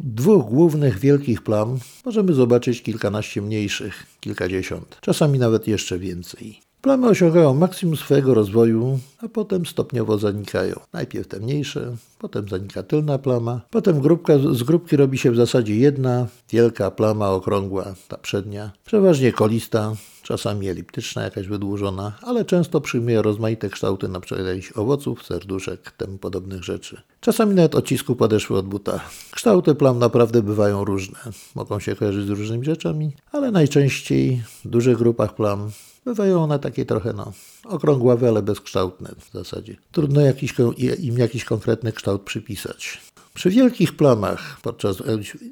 dwóch 0.03 0.45
głównych 0.45 0.99
wielkich 0.99 1.41
plam 1.41 1.79
możemy 2.05 2.33
zobaczyć 2.33 2.83
kilkanaście 2.83 3.41
mniejszych, 3.41 4.05
kilkadziesiąt, 4.19 4.97
czasami 5.01 5.39
nawet 5.39 5.67
jeszcze 5.67 5.99
więcej. 5.99 6.66
Plamy 6.81 7.07
osiągają 7.07 7.53
maksimum 7.53 7.97
swojego 7.97 8.33
rozwoju, 8.33 8.99
a 9.21 9.27
potem 9.27 9.65
stopniowo 9.65 10.17
zanikają. 10.17 10.79
Najpierw 10.93 11.27
te 11.27 11.39
mniejsze, 11.39 11.95
potem 12.19 12.49
zanika 12.49 12.83
tylna 12.83 13.17
plama, 13.17 13.61
potem 13.69 14.01
grupka, 14.01 14.33
z 14.51 14.63
grupki 14.63 14.97
robi 14.97 15.17
się 15.17 15.31
w 15.31 15.35
zasadzie 15.35 15.75
jedna 15.75 16.27
wielka 16.49 16.91
plama 16.91 17.29
okrągła, 17.29 17.95
ta 18.07 18.17
przednia, 18.17 18.71
przeważnie 18.85 19.31
kolista, 19.31 19.93
czasami 20.23 20.69
eliptyczna, 20.69 21.23
jakaś 21.23 21.47
wydłużona, 21.47 22.13
ale 22.21 22.45
często 22.45 22.81
przyjmuje 22.81 23.21
rozmaite 23.21 23.69
kształty 23.69 24.09
jakichś 24.47 24.71
owoców, 24.77 25.25
serduszek, 25.25 25.91
temu 25.91 26.17
podobnych 26.17 26.63
rzeczy. 26.63 27.01
Czasami 27.21 27.55
nawet 27.55 27.75
odcisku 27.75 28.15
podeszły 28.15 28.57
od 28.57 28.67
buta. 28.67 28.99
Kształty 29.31 29.75
plam 29.75 29.99
naprawdę 29.99 30.41
bywają 30.41 30.85
różne. 30.85 31.19
Mogą 31.55 31.79
się 31.79 31.95
kojarzyć 31.95 32.25
z 32.25 32.29
różnymi 32.29 32.65
rzeczami, 32.65 33.11
ale 33.31 33.51
najczęściej 33.51 34.43
w 34.65 34.67
dużych 34.67 34.97
grupach 34.97 35.35
plam 35.35 35.71
bywają 36.07 36.43
one 36.43 36.59
takie 36.59 36.85
trochę 36.85 37.13
no, 37.13 37.33
okrągławe, 37.63 38.27
ale 38.27 38.41
bezkształtne 38.41 39.09
w 39.19 39.33
zasadzie. 39.33 39.75
Trudno 39.91 40.21
jakiś, 40.21 40.53
im 40.99 41.17
jakiś 41.17 41.45
konkretny 41.45 41.91
kształt 41.91 42.21
przypisać. 42.21 43.01
Przy 43.33 43.49
wielkich 43.49 43.97
plamach 43.97 44.59
podczas 44.61 44.97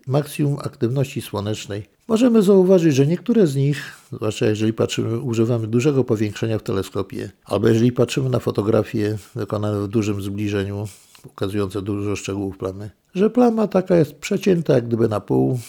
maksimum 0.07 0.57
aktywności 0.59 1.21
słonecznej 1.21 1.83
możemy 2.07 2.41
zauważyć, 2.41 2.95
że 2.95 3.07
niektóre 3.07 3.47
z 3.47 3.55
nich, 3.55 3.91
zwłaszcza 4.11 4.45
jeżeli 4.45 4.73
patrzymy, 4.73 5.19
używamy 5.19 5.67
dużego 5.67 6.03
powiększenia 6.03 6.59
w 6.59 6.63
teleskopie, 6.63 7.31
albo 7.45 7.67
jeżeli 7.67 7.91
patrzymy 7.91 8.29
na 8.29 8.39
fotografie 8.39 9.17
wykonane 9.35 9.81
w 9.81 9.87
dużym 9.87 10.21
zbliżeniu, 10.21 10.87
ukazujące 11.25 11.81
dużo 11.81 12.15
szczegółów 12.15 12.57
plamy, 12.57 12.89
że 13.15 13.29
plama 13.29 13.67
taka 13.67 13.95
jest 13.95 14.15
przecięta 14.15 14.73
jak 14.73 14.87
gdyby 14.87 15.07
na 15.07 15.19
pół, 15.19 15.59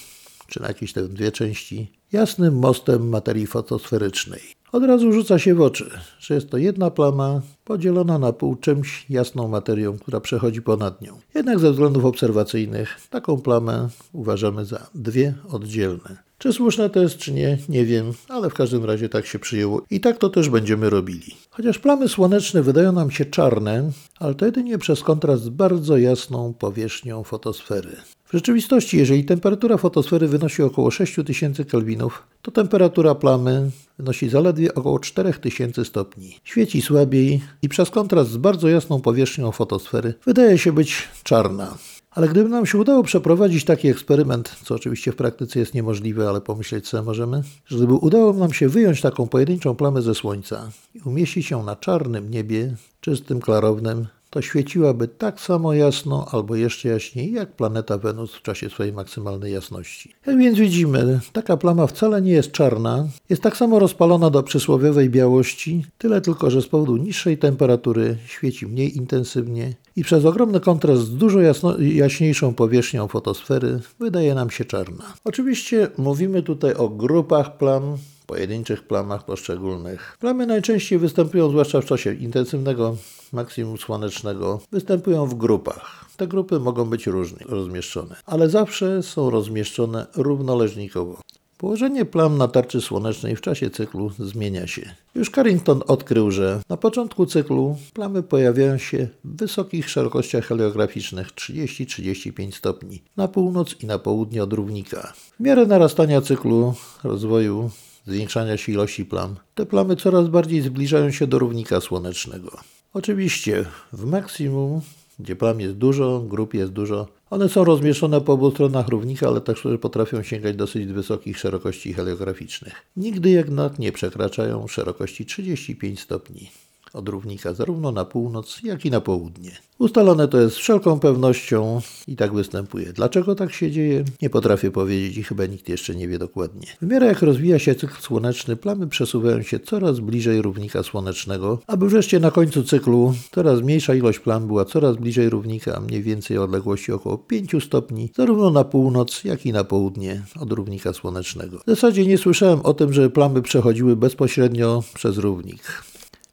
czy 0.48 0.60
na 0.60 0.68
jakieś 0.68 0.92
te 0.92 1.08
dwie 1.08 1.32
części, 1.32 1.92
jasnym 2.12 2.58
mostem 2.58 3.08
materii 3.08 3.46
fotosferycznej. 3.46 4.40
Od 4.76 4.84
razu 4.84 5.12
rzuca 5.12 5.38
się 5.38 5.54
w 5.54 5.60
oczy, 5.60 5.90
że 6.18 6.34
jest 6.34 6.50
to 6.50 6.56
jedna 6.58 6.90
plama 6.90 7.40
podzielona 7.64 8.18
na 8.18 8.32
pół 8.32 8.56
czymś 8.56 9.06
jasną 9.10 9.48
materią, 9.48 9.98
która 9.98 10.20
przechodzi 10.20 10.62
ponad 10.62 11.02
nią. 11.02 11.18
Jednak 11.34 11.58
ze 11.58 11.70
względów 11.72 12.04
obserwacyjnych 12.04 13.00
taką 13.10 13.40
plamę 13.40 13.88
uważamy 14.12 14.64
za 14.64 14.86
dwie 14.94 15.34
oddzielne. 15.48 16.16
Czy 16.38 16.52
słuszne 16.52 16.90
to 16.90 17.00
jest, 17.00 17.16
czy 17.16 17.32
nie, 17.32 17.58
nie 17.68 17.84
wiem, 17.84 18.12
ale 18.28 18.50
w 18.50 18.54
każdym 18.54 18.84
razie 18.84 19.08
tak 19.08 19.26
się 19.26 19.38
przyjęło 19.38 19.82
i 19.90 20.00
tak 20.00 20.18
to 20.18 20.28
też 20.28 20.48
będziemy 20.48 20.90
robili. 20.90 21.36
Chociaż 21.50 21.78
plamy 21.78 22.08
słoneczne 22.08 22.62
wydają 22.62 22.92
nam 22.92 23.10
się 23.10 23.24
czarne, 23.24 23.90
ale 24.18 24.34
to 24.34 24.46
jedynie 24.46 24.78
przez 24.78 25.02
kontrast 25.02 25.42
z 25.42 25.48
bardzo 25.48 25.96
jasną 25.96 26.54
powierzchnią 26.54 27.24
fotosfery. 27.24 27.96
W 28.28 28.32
rzeczywistości, 28.32 28.96
jeżeli 28.96 29.24
temperatura 29.24 29.76
fotosfery 29.76 30.28
wynosi 30.28 30.62
około 30.62 30.90
6000 30.90 31.64
kelwinów, 31.64 32.26
to 32.42 32.50
temperatura 32.50 33.14
plamy 33.14 33.70
wynosi 33.98 34.28
zaledwie 34.28 34.74
około 34.74 34.98
4000 34.98 35.84
stopni. 35.84 36.36
Świeci 36.44 36.82
słabiej 36.82 37.40
i 37.62 37.68
przez 37.68 37.90
kontrast 37.90 38.30
z 38.30 38.36
bardzo 38.36 38.68
jasną 38.68 39.00
powierzchnią 39.00 39.52
fotosfery 39.52 40.14
wydaje 40.26 40.58
się 40.58 40.72
być 40.72 41.08
czarna. 41.22 41.78
Ale 42.10 42.28
gdyby 42.28 42.48
nam 42.48 42.66
się 42.66 42.78
udało 42.78 43.02
przeprowadzić 43.02 43.64
taki 43.64 43.88
eksperyment, 43.88 44.56
co 44.64 44.74
oczywiście 44.74 45.12
w 45.12 45.16
praktyce 45.16 45.58
jest 45.58 45.74
niemożliwe, 45.74 46.28
ale 46.28 46.40
pomyśleć 46.40 46.88
sobie 46.88 47.02
możemy, 47.02 47.42
że 47.66 47.76
gdyby 47.76 47.94
udało 47.94 48.32
nam 48.32 48.52
się 48.52 48.68
wyjąć 48.68 49.00
taką 49.00 49.26
pojedynczą 49.28 49.74
plamę 49.74 50.02
ze 50.02 50.14
Słońca 50.14 50.70
i 50.94 51.00
umieścić 51.00 51.50
ją 51.50 51.64
na 51.64 51.76
czarnym 51.76 52.30
niebie, 52.30 52.76
czystym, 53.00 53.40
klarownym, 53.40 54.06
to 54.36 54.42
świeciłaby 54.42 55.08
tak 55.08 55.40
samo 55.40 55.74
jasno 55.74 56.26
albo 56.32 56.56
jeszcze 56.56 56.88
jaśniej 56.88 57.32
jak 57.32 57.52
planeta 57.52 57.98
Wenus 57.98 58.34
w 58.34 58.42
czasie 58.42 58.70
swojej 58.70 58.92
maksymalnej 58.92 59.52
jasności. 59.52 60.14
Jak 60.26 60.38
więc 60.38 60.58
widzimy, 60.58 61.20
taka 61.32 61.56
plama 61.56 61.86
wcale 61.86 62.22
nie 62.22 62.32
jest 62.32 62.52
czarna, 62.52 63.08
jest 63.30 63.42
tak 63.42 63.56
samo 63.56 63.78
rozpalona 63.78 64.30
do 64.30 64.42
przysłowiowej 64.42 65.10
białości, 65.10 65.84
tyle 65.98 66.20
tylko, 66.20 66.50
że 66.50 66.62
z 66.62 66.68
powodu 66.68 66.96
niższej 66.96 67.38
temperatury 67.38 68.16
świeci 68.26 68.66
mniej 68.66 68.96
intensywnie 68.96 69.74
i 69.96 70.04
przez 70.04 70.24
ogromny 70.24 70.60
kontrast 70.60 71.02
z 71.02 71.16
dużo 71.16 71.40
jasno, 71.40 71.78
jaśniejszą 71.78 72.54
powierzchnią 72.54 73.08
fotosfery 73.08 73.80
wydaje 74.00 74.34
nam 74.34 74.50
się 74.50 74.64
czarna. 74.64 75.04
Oczywiście 75.24 75.88
mówimy 75.98 76.42
tutaj 76.42 76.74
o 76.74 76.88
grupach 76.88 77.58
plam, 77.58 77.96
pojedynczych 78.26 78.86
plamach 78.86 79.24
poszczególnych. 79.24 80.16
Plamy 80.20 80.46
najczęściej 80.46 80.98
występują, 80.98 81.48
zwłaszcza 81.48 81.80
w 81.80 81.84
czasie 81.84 82.14
intensywnego 82.14 82.96
maksimum 83.32 83.78
słonecznego, 83.78 84.60
występują 84.72 85.26
w 85.26 85.34
grupach. 85.34 86.04
Te 86.16 86.26
grupy 86.26 86.60
mogą 86.60 86.84
być 86.84 87.06
różnie 87.06 87.46
rozmieszczone, 87.48 88.16
ale 88.26 88.50
zawsze 88.50 89.02
są 89.02 89.30
rozmieszczone 89.30 90.06
równoleżnikowo. 90.16 91.20
Położenie 91.58 92.04
plam 92.04 92.38
na 92.38 92.48
tarczy 92.48 92.80
słonecznej 92.80 93.36
w 93.36 93.40
czasie 93.40 93.70
cyklu 93.70 94.10
zmienia 94.18 94.66
się. 94.66 94.94
Już 95.14 95.30
Carrington 95.30 95.82
odkrył, 95.86 96.30
że 96.30 96.60
na 96.68 96.76
początku 96.76 97.26
cyklu 97.26 97.76
plamy 97.94 98.22
pojawiają 98.22 98.78
się 98.78 99.08
w 99.24 99.36
wysokich 99.36 99.90
szerokościach 99.90 100.46
heliograficznych 100.46 101.28
30-35 101.32 102.52
stopni 102.52 103.02
na 103.16 103.28
północ 103.28 103.82
i 103.82 103.86
na 103.86 103.98
południe 103.98 104.42
od 104.42 104.52
równika. 104.52 105.12
W 105.40 105.40
miarę 105.40 105.66
narastania 105.66 106.20
cyklu 106.20 106.74
rozwoju 107.04 107.70
zwiększania 108.06 108.56
się 108.56 108.72
ilości 108.72 109.04
plam, 109.04 109.36
te 109.54 109.66
plamy 109.66 109.96
coraz 109.96 110.28
bardziej 110.28 110.62
zbliżają 110.62 111.10
się 111.10 111.26
do 111.26 111.38
równika 111.38 111.80
słonecznego. 111.80 112.60
Oczywiście 112.94 113.64
w 113.92 114.04
maksimum, 114.04 114.80
gdzie 115.18 115.36
plam 115.36 115.60
jest 115.60 115.74
dużo, 115.74 116.20
grup 116.20 116.54
jest 116.54 116.72
dużo, 116.72 117.08
one 117.30 117.48
są 117.48 117.64
rozmieszczone 117.64 118.20
po 118.20 118.32
obu 118.32 118.50
stronach 118.50 118.88
równika, 118.88 119.28
ale 119.28 119.40
także 119.40 119.78
potrafią 119.78 120.22
sięgać 120.22 120.56
dosyć 120.56 120.86
wysokich 120.86 121.38
szerokości 121.38 121.92
heliograficznych. 121.92 122.86
Nigdy 122.96 123.30
jednak 123.30 123.78
nie 123.78 123.92
przekraczają 123.92 124.66
szerokości 124.68 125.26
35 125.26 126.00
stopni 126.00 126.50
od 126.96 127.08
równika 127.08 127.54
zarówno 127.54 127.92
na 127.92 128.04
północ, 128.04 128.60
jak 128.62 128.84
i 128.86 128.90
na 128.90 129.00
południe. 129.00 129.50
Ustalone 129.78 130.28
to 130.28 130.40
jest 130.40 130.56
wszelką 130.56 131.00
pewnością 131.00 131.80
i 132.08 132.16
tak 132.16 132.34
występuje. 132.34 132.92
Dlaczego 132.92 133.34
tak 133.34 133.52
się 133.52 133.70
dzieje? 133.70 134.04
Nie 134.22 134.30
potrafię 134.30 134.70
powiedzieć 134.70 135.16
i 135.16 135.22
chyba 135.22 135.46
nikt 135.46 135.68
jeszcze 135.68 135.94
nie 135.94 136.08
wie 136.08 136.18
dokładnie. 136.18 136.66
W 136.82 136.86
miarę 136.86 137.06
jak 137.06 137.22
rozwija 137.22 137.58
się 137.58 137.74
cykl 137.74 138.00
słoneczny, 138.00 138.56
plamy 138.56 138.86
przesuwają 138.86 139.42
się 139.42 139.60
coraz 139.60 140.00
bliżej 140.00 140.42
równika 140.42 140.82
słonecznego, 140.82 141.58
aby 141.66 141.88
wreszcie 141.88 142.20
na 142.20 142.30
końcu 142.30 142.62
cyklu 142.62 143.14
coraz 143.34 143.60
mniejsza 143.60 143.94
ilość 143.94 144.18
plam 144.18 144.46
była 144.46 144.64
coraz 144.64 144.96
bliżej 144.96 145.30
równika, 145.30 145.80
mniej 145.80 146.02
więcej 146.02 146.38
odległości 146.38 146.92
około 146.92 147.18
5 147.18 147.64
stopni, 147.64 148.10
zarówno 148.16 148.50
na 148.50 148.64
północ, 148.64 149.24
jak 149.24 149.46
i 149.46 149.52
na 149.52 149.64
południe 149.64 150.22
od 150.40 150.52
równika 150.52 150.92
słonecznego. 150.92 151.58
W 151.58 151.70
zasadzie 151.70 152.06
nie 152.06 152.18
słyszałem 152.18 152.60
o 152.60 152.74
tym, 152.74 152.92
że 152.92 153.10
plamy 153.10 153.42
przechodziły 153.42 153.96
bezpośrednio 153.96 154.82
przez 154.94 155.18
równik. 155.18 155.82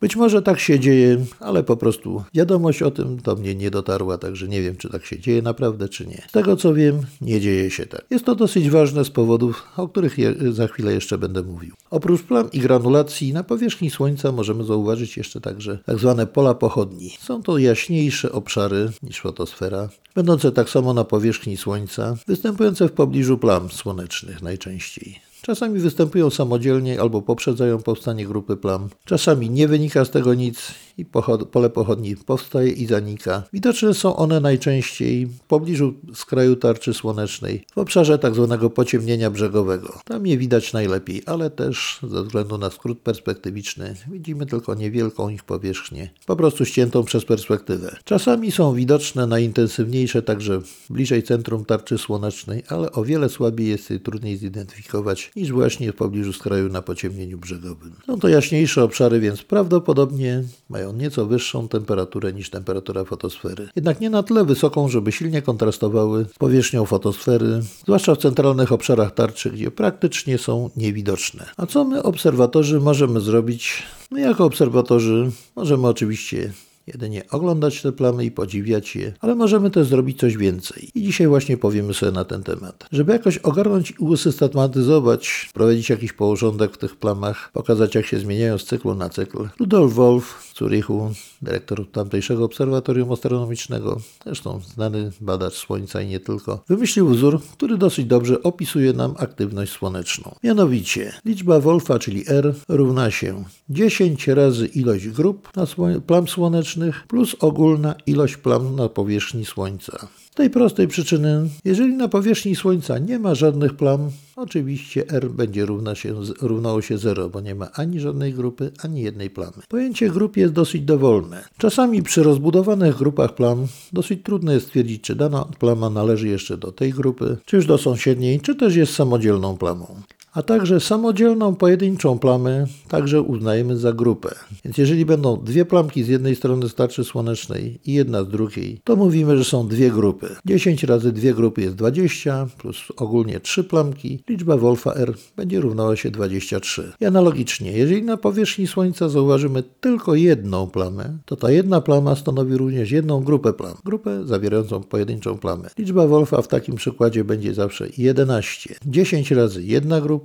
Być 0.04 0.16
może 0.16 0.42
tak 0.42 0.60
się 0.60 0.80
dzieje, 0.80 1.26
ale 1.40 1.64
po 1.64 1.78
prostu 1.78 2.24
wiadomość 2.34 2.82
o 2.82 2.92
tym 2.92 3.18
do 3.18 3.36
mnie 3.36 3.56
nie 3.56 3.72
dotarła, 3.72 4.18
także 4.18 4.48
nie 4.48 4.62
wiem, 4.62 4.76
czy 4.76 4.90
tak 4.90 5.06
się 5.06 5.20
dzieje 5.20 5.42
naprawdę, 5.42 5.90
czy 5.90 6.06
nie. 6.06 6.22
Z 6.30 6.32
tego 6.32 6.56
co 6.56 6.74
wiem, 6.74 7.02
nie 7.22 7.42
dzieje 7.42 7.72
się 7.72 7.86
tak. 7.86 8.06
Jest 8.10 8.26
to 8.26 8.36
dosyć 8.36 8.70
ważne 8.70 9.06
z 9.06 9.10
powodów, 9.10 9.64
o 9.78 9.88
których 9.88 10.18
za 10.52 10.68
chwilę 10.68 10.94
jeszcze 10.94 11.18
będę 11.18 11.44
mówił. 11.44 11.76
Oprócz 11.92 12.22
plam 12.22 12.52
i 12.52 12.60
granulacji 12.60 13.34
na 13.34 13.44
powierzchni 13.44 13.90
Słońca 13.90 14.32
możemy 14.32 14.64
zauważyć 14.64 15.18
jeszcze 15.18 15.42
także 15.42 15.80
tak 15.86 16.00
zwane 16.00 16.28
pola 16.28 16.54
pochodni. 16.54 17.10
Są 17.20 17.44
to 17.44 17.58
jaśniejsze 17.58 18.32
obszary 18.32 18.90
niż 19.04 19.20
fotosfera, 19.20 19.90
będące 20.16 20.52
tak 20.52 20.70
samo 20.70 20.94
na 20.94 21.04
powierzchni 21.04 21.58
Słońca, 21.58 22.18
występujące 22.28 22.88
w 22.88 22.92
pobliżu 22.92 23.38
plam 23.38 23.70
słonecznych 23.70 24.42
najczęściej. 24.42 25.33
Czasami 25.46 25.80
występują 25.80 26.30
samodzielnie 26.30 27.02
albo 27.02 27.22
poprzedzają 27.22 27.82
powstanie 27.82 28.26
grupy 28.26 28.58
plam. 28.58 28.90
Czasami 29.06 29.50
nie 29.50 29.68
wynika 29.68 30.06
z 30.06 30.10
tego 30.10 30.34
nic 30.34 30.72
i 30.98 31.06
pole 31.52 31.70
pochodni 31.70 32.16
powstaje 32.16 32.72
i 32.72 32.86
zanika. 32.86 33.44
Widoczne 33.54 33.94
są 33.94 34.16
one 34.16 34.40
najczęściej 34.40 35.26
w 35.26 35.40
pobliżu 35.40 35.94
skraju 36.14 36.56
tarczy 36.56 36.94
słonecznej, 36.94 37.66
w 37.76 37.78
obszarze 37.78 38.20
tzw. 38.20 38.48
Tak 38.50 38.74
pociemnienia 38.74 39.30
brzegowego. 39.30 40.00
Tam 40.06 40.28
je 40.28 40.38
widać 40.38 40.74
najlepiej, 40.74 41.22
ale 41.26 41.50
też 41.50 42.00
ze 42.04 42.24
względu 42.24 42.58
na 42.58 42.70
skrót 42.70 43.00
perspektywiczny 43.00 43.96
widzimy 44.12 44.46
tylko 44.46 44.76
niewielką 44.76 45.30
ich 45.30 45.44
powierzchnię, 45.44 46.10
po 46.26 46.36
prostu 46.36 46.66
ściętą 46.66 47.04
przez 47.04 47.26
perspektywę. 47.26 47.96
Czasami 48.04 48.52
są 48.52 48.74
widoczne 48.74 49.28
najintensywniejsze 49.28 50.22
także 50.22 50.62
bliżej 50.90 51.24
centrum 51.24 51.66
tarczy 51.66 51.98
słonecznej, 51.98 52.64
ale 52.68 52.92
o 52.92 53.04
wiele 53.04 53.30
słabiej 53.30 53.68
jest 53.68 53.90
je 53.90 54.00
trudniej 54.00 54.38
zidentyfikować 54.38 55.33
niż 55.36 55.52
właśnie 55.52 55.92
w 55.92 55.96
pobliżu 55.96 56.34
skraju 56.34 56.70
na 56.70 56.82
pociemnieniu 56.82 57.38
brzegowym. 57.38 57.94
Są 58.06 58.20
to 58.20 58.28
jaśniejsze 58.28 58.84
obszary, 58.84 59.20
więc 59.20 59.44
prawdopodobnie 59.44 60.44
mają 60.70 60.94
nieco 60.94 61.26
wyższą 61.26 61.68
temperaturę 61.68 62.34
niż 62.34 62.50
temperatura 62.50 63.04
fotosfery. 63.04 63.70
Jednak 63.76 64.02
nie 64.02 64.10
na 64.10 64.24
tyle 64.24 64.46
wysoką, 64.46 64.90
żeby 64.90 65.12
silnie 65.12 65.42
kontrastowały 65.42 66.26
z 66.36 66.38
powierzchnią 66.38 66.86
fotosfery, 66.86 67.62
zwłaszcza 67.84 68.16
w 68.16 68.18
centralnych 68.18 68.72
obszarach 68.72 69.14
tarczy, 69.14 69.50
gdzie 69.50 69.72
praktycznie 69.72 70.38
są 70.38 70.70
niewidoczne. 70.78 71.46
A 71.58 71.66
co 71.66 71.84
my, 71.84 72.04
obserwatorzy, 72.04 72.80
możemy 72.80 73.22
zrobić? 73.22 73.84
No, 74.12 74.20
jako 74.20 74.46
obserwatorzy 74.46 75.32
możemy 75.56 75.88
oczywiście 75.88 76.54
jedynie 76.88 77.24
oglądać 77.32 77.82
te 77.82 77.92
plamy 77.92 78.26
i 78.26 78.32
podziwiać 78.32 78.96
je, 78.96 79.14
ale 79.20 79.36
możemy 79.36 79.72
też 79.72 79.88
zrobić 79.88 80.20
coś 80.20 80.38
więcej. 80.38 80.90
I 80.96 81.04
dzisiaj 81.04 81.28
właśnie 81.28 81.58
powiemy 81.58 81.94
sobie 81.94 82.12
na 82.12 82.26
ten 82.26 82.44
temat. 82.44 82.86
Żeby 82.92 83.14
jakoś 83.14 83.38
ogarnąć 83.38 83.92
i 83.92 83.96
usystematyzować, 84.04 85.50
prowadzić 85.54 85.90
jakiś 85.90 86.14
porządek 86.14 86.74
w 86.74 86.78
tych 86.78 86.96
plamach, 86.96 87.52
pokazać 87.54 87.96
jak 87.96 88.06
się 88.06 88.20
zmieniają 88.20 88.58
z 88.58 88.66
cyklu 88.66 88.96
na 88.96 89.10
cykl, 89.10 89.50
Rudolf 89.60 89.94
Wolf 89.94 90.52
w 90.54 90.58
Zurichu, 90.58 91.12
dyrektor 91.42 91.92
tamtejszego 91.92 92.44
obserwatorium 92.46 93.12
astronomicznego, 93.12 94.02
zresztą 94.26 94.62
znany 94.74 95.12
badacz 95.22 95.54
Słońca 95.54 96.02
i 96.02 96.08
nie 96.08 96.20
tylko, 96.20 96.64
wymyślił 96.68 97.08
wzór, 97.08 97.42
który 97.54 97.78
dosyć 97.78 98.06
dobrze 98.06 98.44
opisuje 98.44 98.94
nam 98.94 99.14
aktywność 99.18 99.72
słoneczną. 99.72 100.36
Mianowicie 100.44 101.14
liczba 101.26 101.60
Wolfa, 101.60 102.00
czyli 102.00 102.24
R, 102.28 102.56
równa 102.70 103.12
się 103.12 103.44
10 103.70 104.28
razy 104.28 104.68
ilość 104.68 105.08
grup 105.08 105.50
na 105.56 105.66
plam 106.08 106.28
słonecznych 106.28 106.73
plus 107.08 107.36
ogólna 107.40 107.96
ilość 108.06 108.38
plam 108.38 108.76
na 108.76 108.90
powierzchni 108.90 109.46
Słońca. 109.46 110.08
Z 110.32 110.36
tej 110.36 110.50
prostej 110.50 110.88
przyczyny, 110.88 111.50
jeżeli 111.66 111.94
na 111.94 112.08
powierzchni 112.08 112.56
Słońca 112.56 113.00
nie 113.00 113.20
ma 113.20 113.36
żadnych 113.36 113.74
plam, 113.74 114.10
oczywiście 114.36 115.10
R 115.10 115.30
będzie 115.30 115.66
równa 115.66 115.96
się, 115.96 116.16
równało 116.42 116.82
się 116.82 116.98
0, 116.98 117.30
bo 117.30 117.42
nie 117.42 117.56
ma 117.56 117.72
ani 117.72 118.00
żadnej 118.00 118.34
grupy, 118.34 118.72
ani 118.84 119.02
jednej 119.02 119.30
plamy. 119.30 119.54
Pojęcie 119.70 120.10
grup 120.10 120.38
jest 120.38 120.54
dosyć 120.54 120.82
dowolne. 120.82 121.44
Czasami 121.58 122.04
przy 122.04 122.24
rozbudowanych 122.24 122.96
grupach 122.96 123.36
plam 123.36 123.68
dosyć 123.94 124.20
trudno 124.24 124.52
jest 124.52 124.66
stwierdzić, 124.66 125.02
czy 125.02 125.16
dana 125.16 125.46
plama 125.60 125.90
należy 125.90 126.28
jeszcze 126.28 126.58
do 126.58 126.72
tej 126.72 126.92
grupy, 126.94 127.38
czy 127.46 127.56
już 127.56 127.66
do 127.66 127.78
sąsiedniej, 127.78 128.40
czy 128.40 128.56
też 128.56 128.76
jest 128.76 128.94
samodzielną 128.94 129.58
plamą. 129.58 129.96
A 130.34 130.42
także 130.42 130.80
samodzielną 130.80 131.56
pojedynczą 131.56 132.20
plamę 132.20 132.66
także 132.88 133.22
uznajemy 133.22 133.78
za 133.78 133.94
grupę. 133.94 134.36
Więc 134.66 134.78
jeżeli 134.78 135.06
będą 135.06 135.38
dwie 135.44 135.66
plamki 135.66 136.04
z 136.04 136.08
jednej 136.08 136.36
strony 136.36 136.70
tarczy 136.70 137.04
słonecznej 137.04 137.80
i 137.86 137.94
jedna 137.94 138.24
z 138.24 138.28
drugiej, 138.28 138.82
to 138.84 138.96
mówimy, 138.96 139.38
że 139.38 139.44
są 139.44 139.68
dwie 139.68 139.92
grupy. 139.92 140.36
10 140.46 140.84
razy 140.84 141.12
dwie 141.12 141.34
grupy 141.34 141.62
jest 141.62 141.76
20, 141.76 142.48
plus 142.58 142.78
ogólnie 142.98 143.40
trzy 143.40 143.64
plamki. 143.64 144.24
Liczba 144.30 144.58
Wolfa 144.58 144.94
R 144.94 145.14
będzie 145.36 145.62
równała 145.62 145.96
się 145.96 146.12
23. 146.12 146.92
I 147.02 147.06
analogicznie, 147.06 147.72
jeżeli 147.72 148.04
na 148.04 148.18
powierzchni 148.18 148.68
Słońca 148.68 149.10
zauważymy 149.10 149.64
tylko 149.64 150.16
jedną 150.16 150.68
plamę, 150.68 151.18
to 151.26 151.36
ta 151.36 151.52
jedna 151.52 151.82
plama 151.82 152.16
stanowi 152.16 152.58
również 152.58 152.92
jedną 152.92 153.24
grupę 153.24 153.54
plam. 153.54 153.74
Grupę 153.86 154.26
zawierającą 154.26 154.84
pojedynczą 154.84 155.38
plamę. 155.38 155.70
Liczba 155.78 156.08
Wolfa 156.08 156.42
w 156.42 156.48
takim 156.48 156.76
przykładzie 156.76 157.24
będzie 157.24 157.54
zawsze 157.54 157.88
11. 157.98 158.76
10 158.86 159.32
razy 159.32 159.64
jedna 159.64 160.02
grupa 160.02 160.23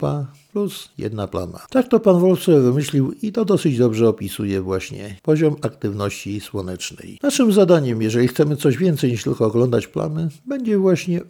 plus 0.52 0.90
jedna 0.98 1.26
plama. 1.26 1.58
Tak 1.70 1.88
to 1.88 2.00
pan 2.00 2.20
Wolf 2.20 2.46
wymyślił 2.46 3.12
i 3.22 3.32
to 3.32 3.44
dosyć 3.44 3.78
dobrze 3.78 4.08
opisuje 4.08 4.60
właśnie 4.60 5.16
poziom 5.22 5.56
aktywności 5.62 6.40
słonecznej. 6.40 7.18
Naszym 7.22 7.52
zadaniem, 7.52 8.02
jeżeli 8.02 8.28
chcemy 8.28 8.56
coś 8.56 8.76
więcej 8.76 9.10
niż 9.10 9.24
tylko 9.24 9.46
oglądać 9.46 9.86
plamy, 9.86 10.28
będzie 10.46 10.78
właśnie 10.78 11.20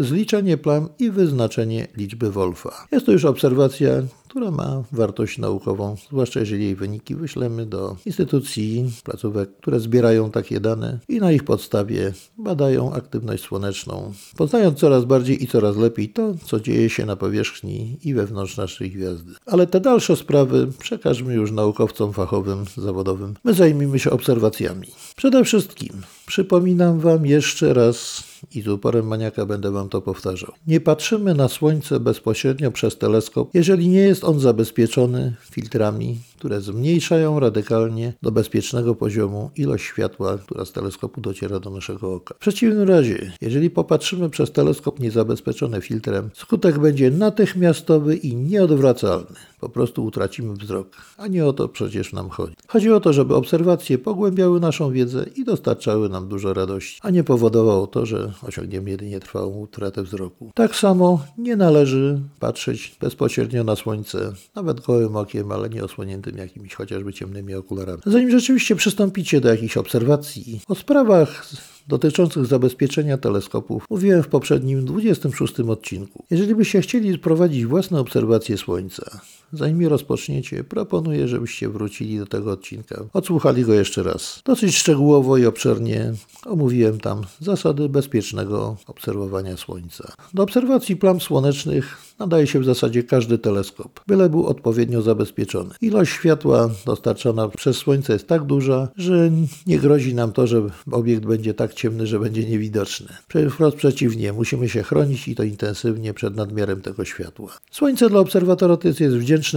zliczenie 0.00 0.56
plam 0.56 0.88
i 0.98 1.10
wyznaczenie 1.10 1.88
liczby 1.96 2.30
Wolfa. 2.30 2.86
Jest 2.92 3.06
to 3.06 3.12
już 3.12 3.24
obserwacja, 3.24 3.88
która 4.34 4.50
ma 4.50 4.82
wartość 4.92 5.38
naukową, 5.38 5.96
zwłaszcza 6.08 6.40
jeżeli 6.40 6.64
jej 6.64 6.74
wyniki 6.74 7.14
wyślemy 7.14 7.66
do 7.66 7.96
instytucji, 8.06 8.90
placówek, 9.04 9.56
które 9.56 9.80
zbierają 9.80 10.30
takie 10.30 10.60
dane 10.60 10.98
i 11.08 11.20
na 11.20 11.32
ich 11.32 11.44
podstawie 11.44 12.12
badają 12.38 12.92
aktywność 12.92 13.44
słoneczną, 13.44 14.12
poznając 14.36 14.78
coraz 14.78 15.04
bardziej 15.04 15.44
i 15.44 15.46
coraz 15.46 15.76
lepiej 15.76 16.08
to, 16.08 16.34
co 16.44 16.60
dzieje 16.60 16.90
się 16.90 17.06
na 17.06 17.16
powierzchni 17.16 17.98
i 18.04 18.14
wewnątrz 18.14 18.56
naszej 18.56 18.90
gwiazdy. 18.90 19.32
Ale 19.46 19.66
te 19.66 19.80
dalsze 19.80 20.16
sprawy 20.16 20.68
przekażmy 20.78 21.34
już 21.34 21.52
naukowcom 21.52 22.12
fachowym, 22.12 22.64
zawodowym. 22.76 23.34
My 23.44 23.54
zajmijmy 23.54 23.98
się 23.98 24.10
obserwacjami. 24.10 24.88
Przede 25.16 25.44
wszystkim 25.44 26.02
przypominam 26.26 27.00
Wam 27.00 27.26
jeszcze 27.26 27.74
raz 27.74 28.24
i 28.54 28.62
z 28.62 28.68
uporem 28.68 29.06
maniaka 29.06 29.46
będę 29.46 29.70
Wam 29.70 29.88
to 29.88 30.02
powtarzał. 30.02 30.52
Nie 30.66 30.80
patrzymy 30.80 31.34
na 31.34 31.48
Słońce 31.48 32.00
bezpośrednio 32.00 32.70
przez 32.70 32.98
teleskop, 32.98 33.50
jeżeli 33.54 33.88
nie 33.88 34.00
jest 34.00 34.24
on 34.24 34.40
zabezpieczony 34.40 35.34
filtrami, 35.50 36.18
które 36.44 36.60
zmniejszają 36.60 37.40
radykalnie 37.40 38.12
do 38.22 38.32
bezpiecznego 38.32 38.94
poziomu 38.94 39.50
ilość 39.56 39.84
światła, 39.84 40.38
która 40.38 40.64
z 40.64 40.72
teleskopu 40.72 41.20
dociera 41.20 41.60
do 41.60 41.70
naszego 41.70 42.14
oka. 42.14 42.34
W 42.34 42.38
przeciwnym 42.38 42.88
razie, 42.88 43.32
jeżeli 43.40 43.70
popatrzymy 43.70 44.30
przez 44.30 44.52
teleskop 44.52 45.00
niezabezpieczony 45.00 45.80
filtrem, 45.80 46.30
skutek 46.34 46.78
będzie 46.78 47.10
natychmiastowy 47.10 48.16
i 48.16 48.36
nieodwracalny. 48.36 49.26
Po 49.60 49.68
prostu 49.68 50.04
utracimy 50.04 50.54
wzrok, 50.54 50.88
a 51.16 51.26
nie 51.26 51.46
o 51.46 51.52
to 51.52 51.68
przecież 51.68 52.12
nam 52.12 52.28
chodzi. 52.28 52.54
Chodzi 52.68 52.92
o 52.92 53.00
to, 53.00 53.12
żeby 53.12 53.34
obserwacje 53.34 53.98
pogłębiały 53.98 54.60
naszą 54.60 54.92
wiedzę 54.92 55.26
i 55.36 55.44
dostarczały 55.44 56.08
nam 56.08 56.28
dużo 56.28 56.54
radości, 56.54 57.00
a 57.02 57.10
nie 57.10 57.24
powodowało 57.24 57.86
to, 57.86 58.06
że 58.06 58.32
osiągniemy 58.48 58.90
jedynie 58.90 59.20
trwałą 59.20 59.58
utratę 59.58 60.02
wzroku. 60.02 60.50
Tak 60.54 60.76
samo 60.76 61.24
nie 61.38 61.56
należy 61.56 62.20
patrzeć 62.40 62.96
bezpośrednio 63.00 63.64
na 63.64 63.76
słońce, 63.76 64.32
nawet 64.54 64.80
gołym 64.80 65.16
okiem, 65.16 65.52
ale 65.52 65.68
nie 65.68 65.84
osłoniętym 65.84 66.33
jakimiś 66.38 66.74
chociażby 66.74 67.12
ciemnymi 67.12 67.54
okularami. 67.54 68.02
Zanim 68.06 68.30
rzeczywiście 68.30 68.76
przystąpicie 68.76 69.40
do 69.40 69.48
jakichś 69.48 69.76
obserwacji 69.76 70.60
o 70.68 70.74
sprawach 70.74 71.46
dotyczących 71.88 72.46
zabezpieczenia 72.46 73.18
teleskopów 73.18 73.86
mówiłem 73.90 74.22
w 74.22 74.28
poprzednim 74.28 74.84
26 74.84 75.60
odcinku. 75.60 76.24
Jeżeli 76.30 76.54
byście 76.54 76.80
chcieli 76.80 77.18
prowadzić 77.18 77.66
własne 77.66 78.00
obserwacje 78.00 78.56
Słońca, 78.56 79.20
zanim 79.54 79.86
rozpoczniecie, 79.86 80.64
proponuję, 80.64 81.28
żebyście 81.28 81.68
wrócili 81.68 82.18
do 82.18 82.26
tego 82.26 82.52
odcinka, 82.52 83.04
odsłuchali 83.12 83.64
go 83.64 83.74
jeszcze 83.74 84.02
raz. 84.02 84.42
Dosyć 84.44 84.76
szczegółowo 84.76 85.36
i 85.36 85.46
obszernie 85.46 86.12
omówiłem 86.46 87.00
tam 87.00 87.22
zasady 87.40 87.88
bezpiecznego 87.88 88.76
obserwowania 88.86 89.56
Słońca. 89.56 90.12
Do 90.34 90.42
obserwacji 90.42 90.96
plam 90.96 91.20
słonecznych 91.20 91.96
nadaje 92.18 92.46
się 92.46 92.60
w 92.60 92.64
zasadzie 92.64 93.02
każdy 93.02 93.38
teleskop, 93.38 94.00
byle 94.06 94.30
był 94.30 94.46
odpowiednio 94.46 95.02
zabezpieczony. 95.02 95.74
Ilość 95.80 96.12
światła 96.12 96.70
dostarczana 96.86 97.48
przez 97.48 97.76
Słońce 97.76 98.12
jest 98.12 98.26
tak 98.26 98.42
duża, 98.42 98.88
że 98.96 99.30
nie 99.66 99.78
grozi 99.78 100.14
nam 100.14 100.32
to, 100.32 100.46
że 100.46 100.62
obiekt 100.90 101.26
będzie 101.26 101.54
tak 101.54 101.74
ciemny, 101.74 102.06
że 102.06 102.18
będzie 102.20 102.44
niewidoczny. 102.44 103.06
Wprost 103.50 103.76
przeciwnie, 103.76 104.32
musimy 104.32 104.68
się 104.68 104.82
chronić 104.82 105.28
i 105.28 105.34
to 105.34 105.42
intensywnie 105.42 106.14
przed 106.14 106.36
nadmiarem 106.36 106.80
tego 106.80 107.04
światła. 107.04 107.48
Słońce 107.70 108.10
dla 108.10 108.20
obserwatora 108.20 108.76
jest 108.84 109.14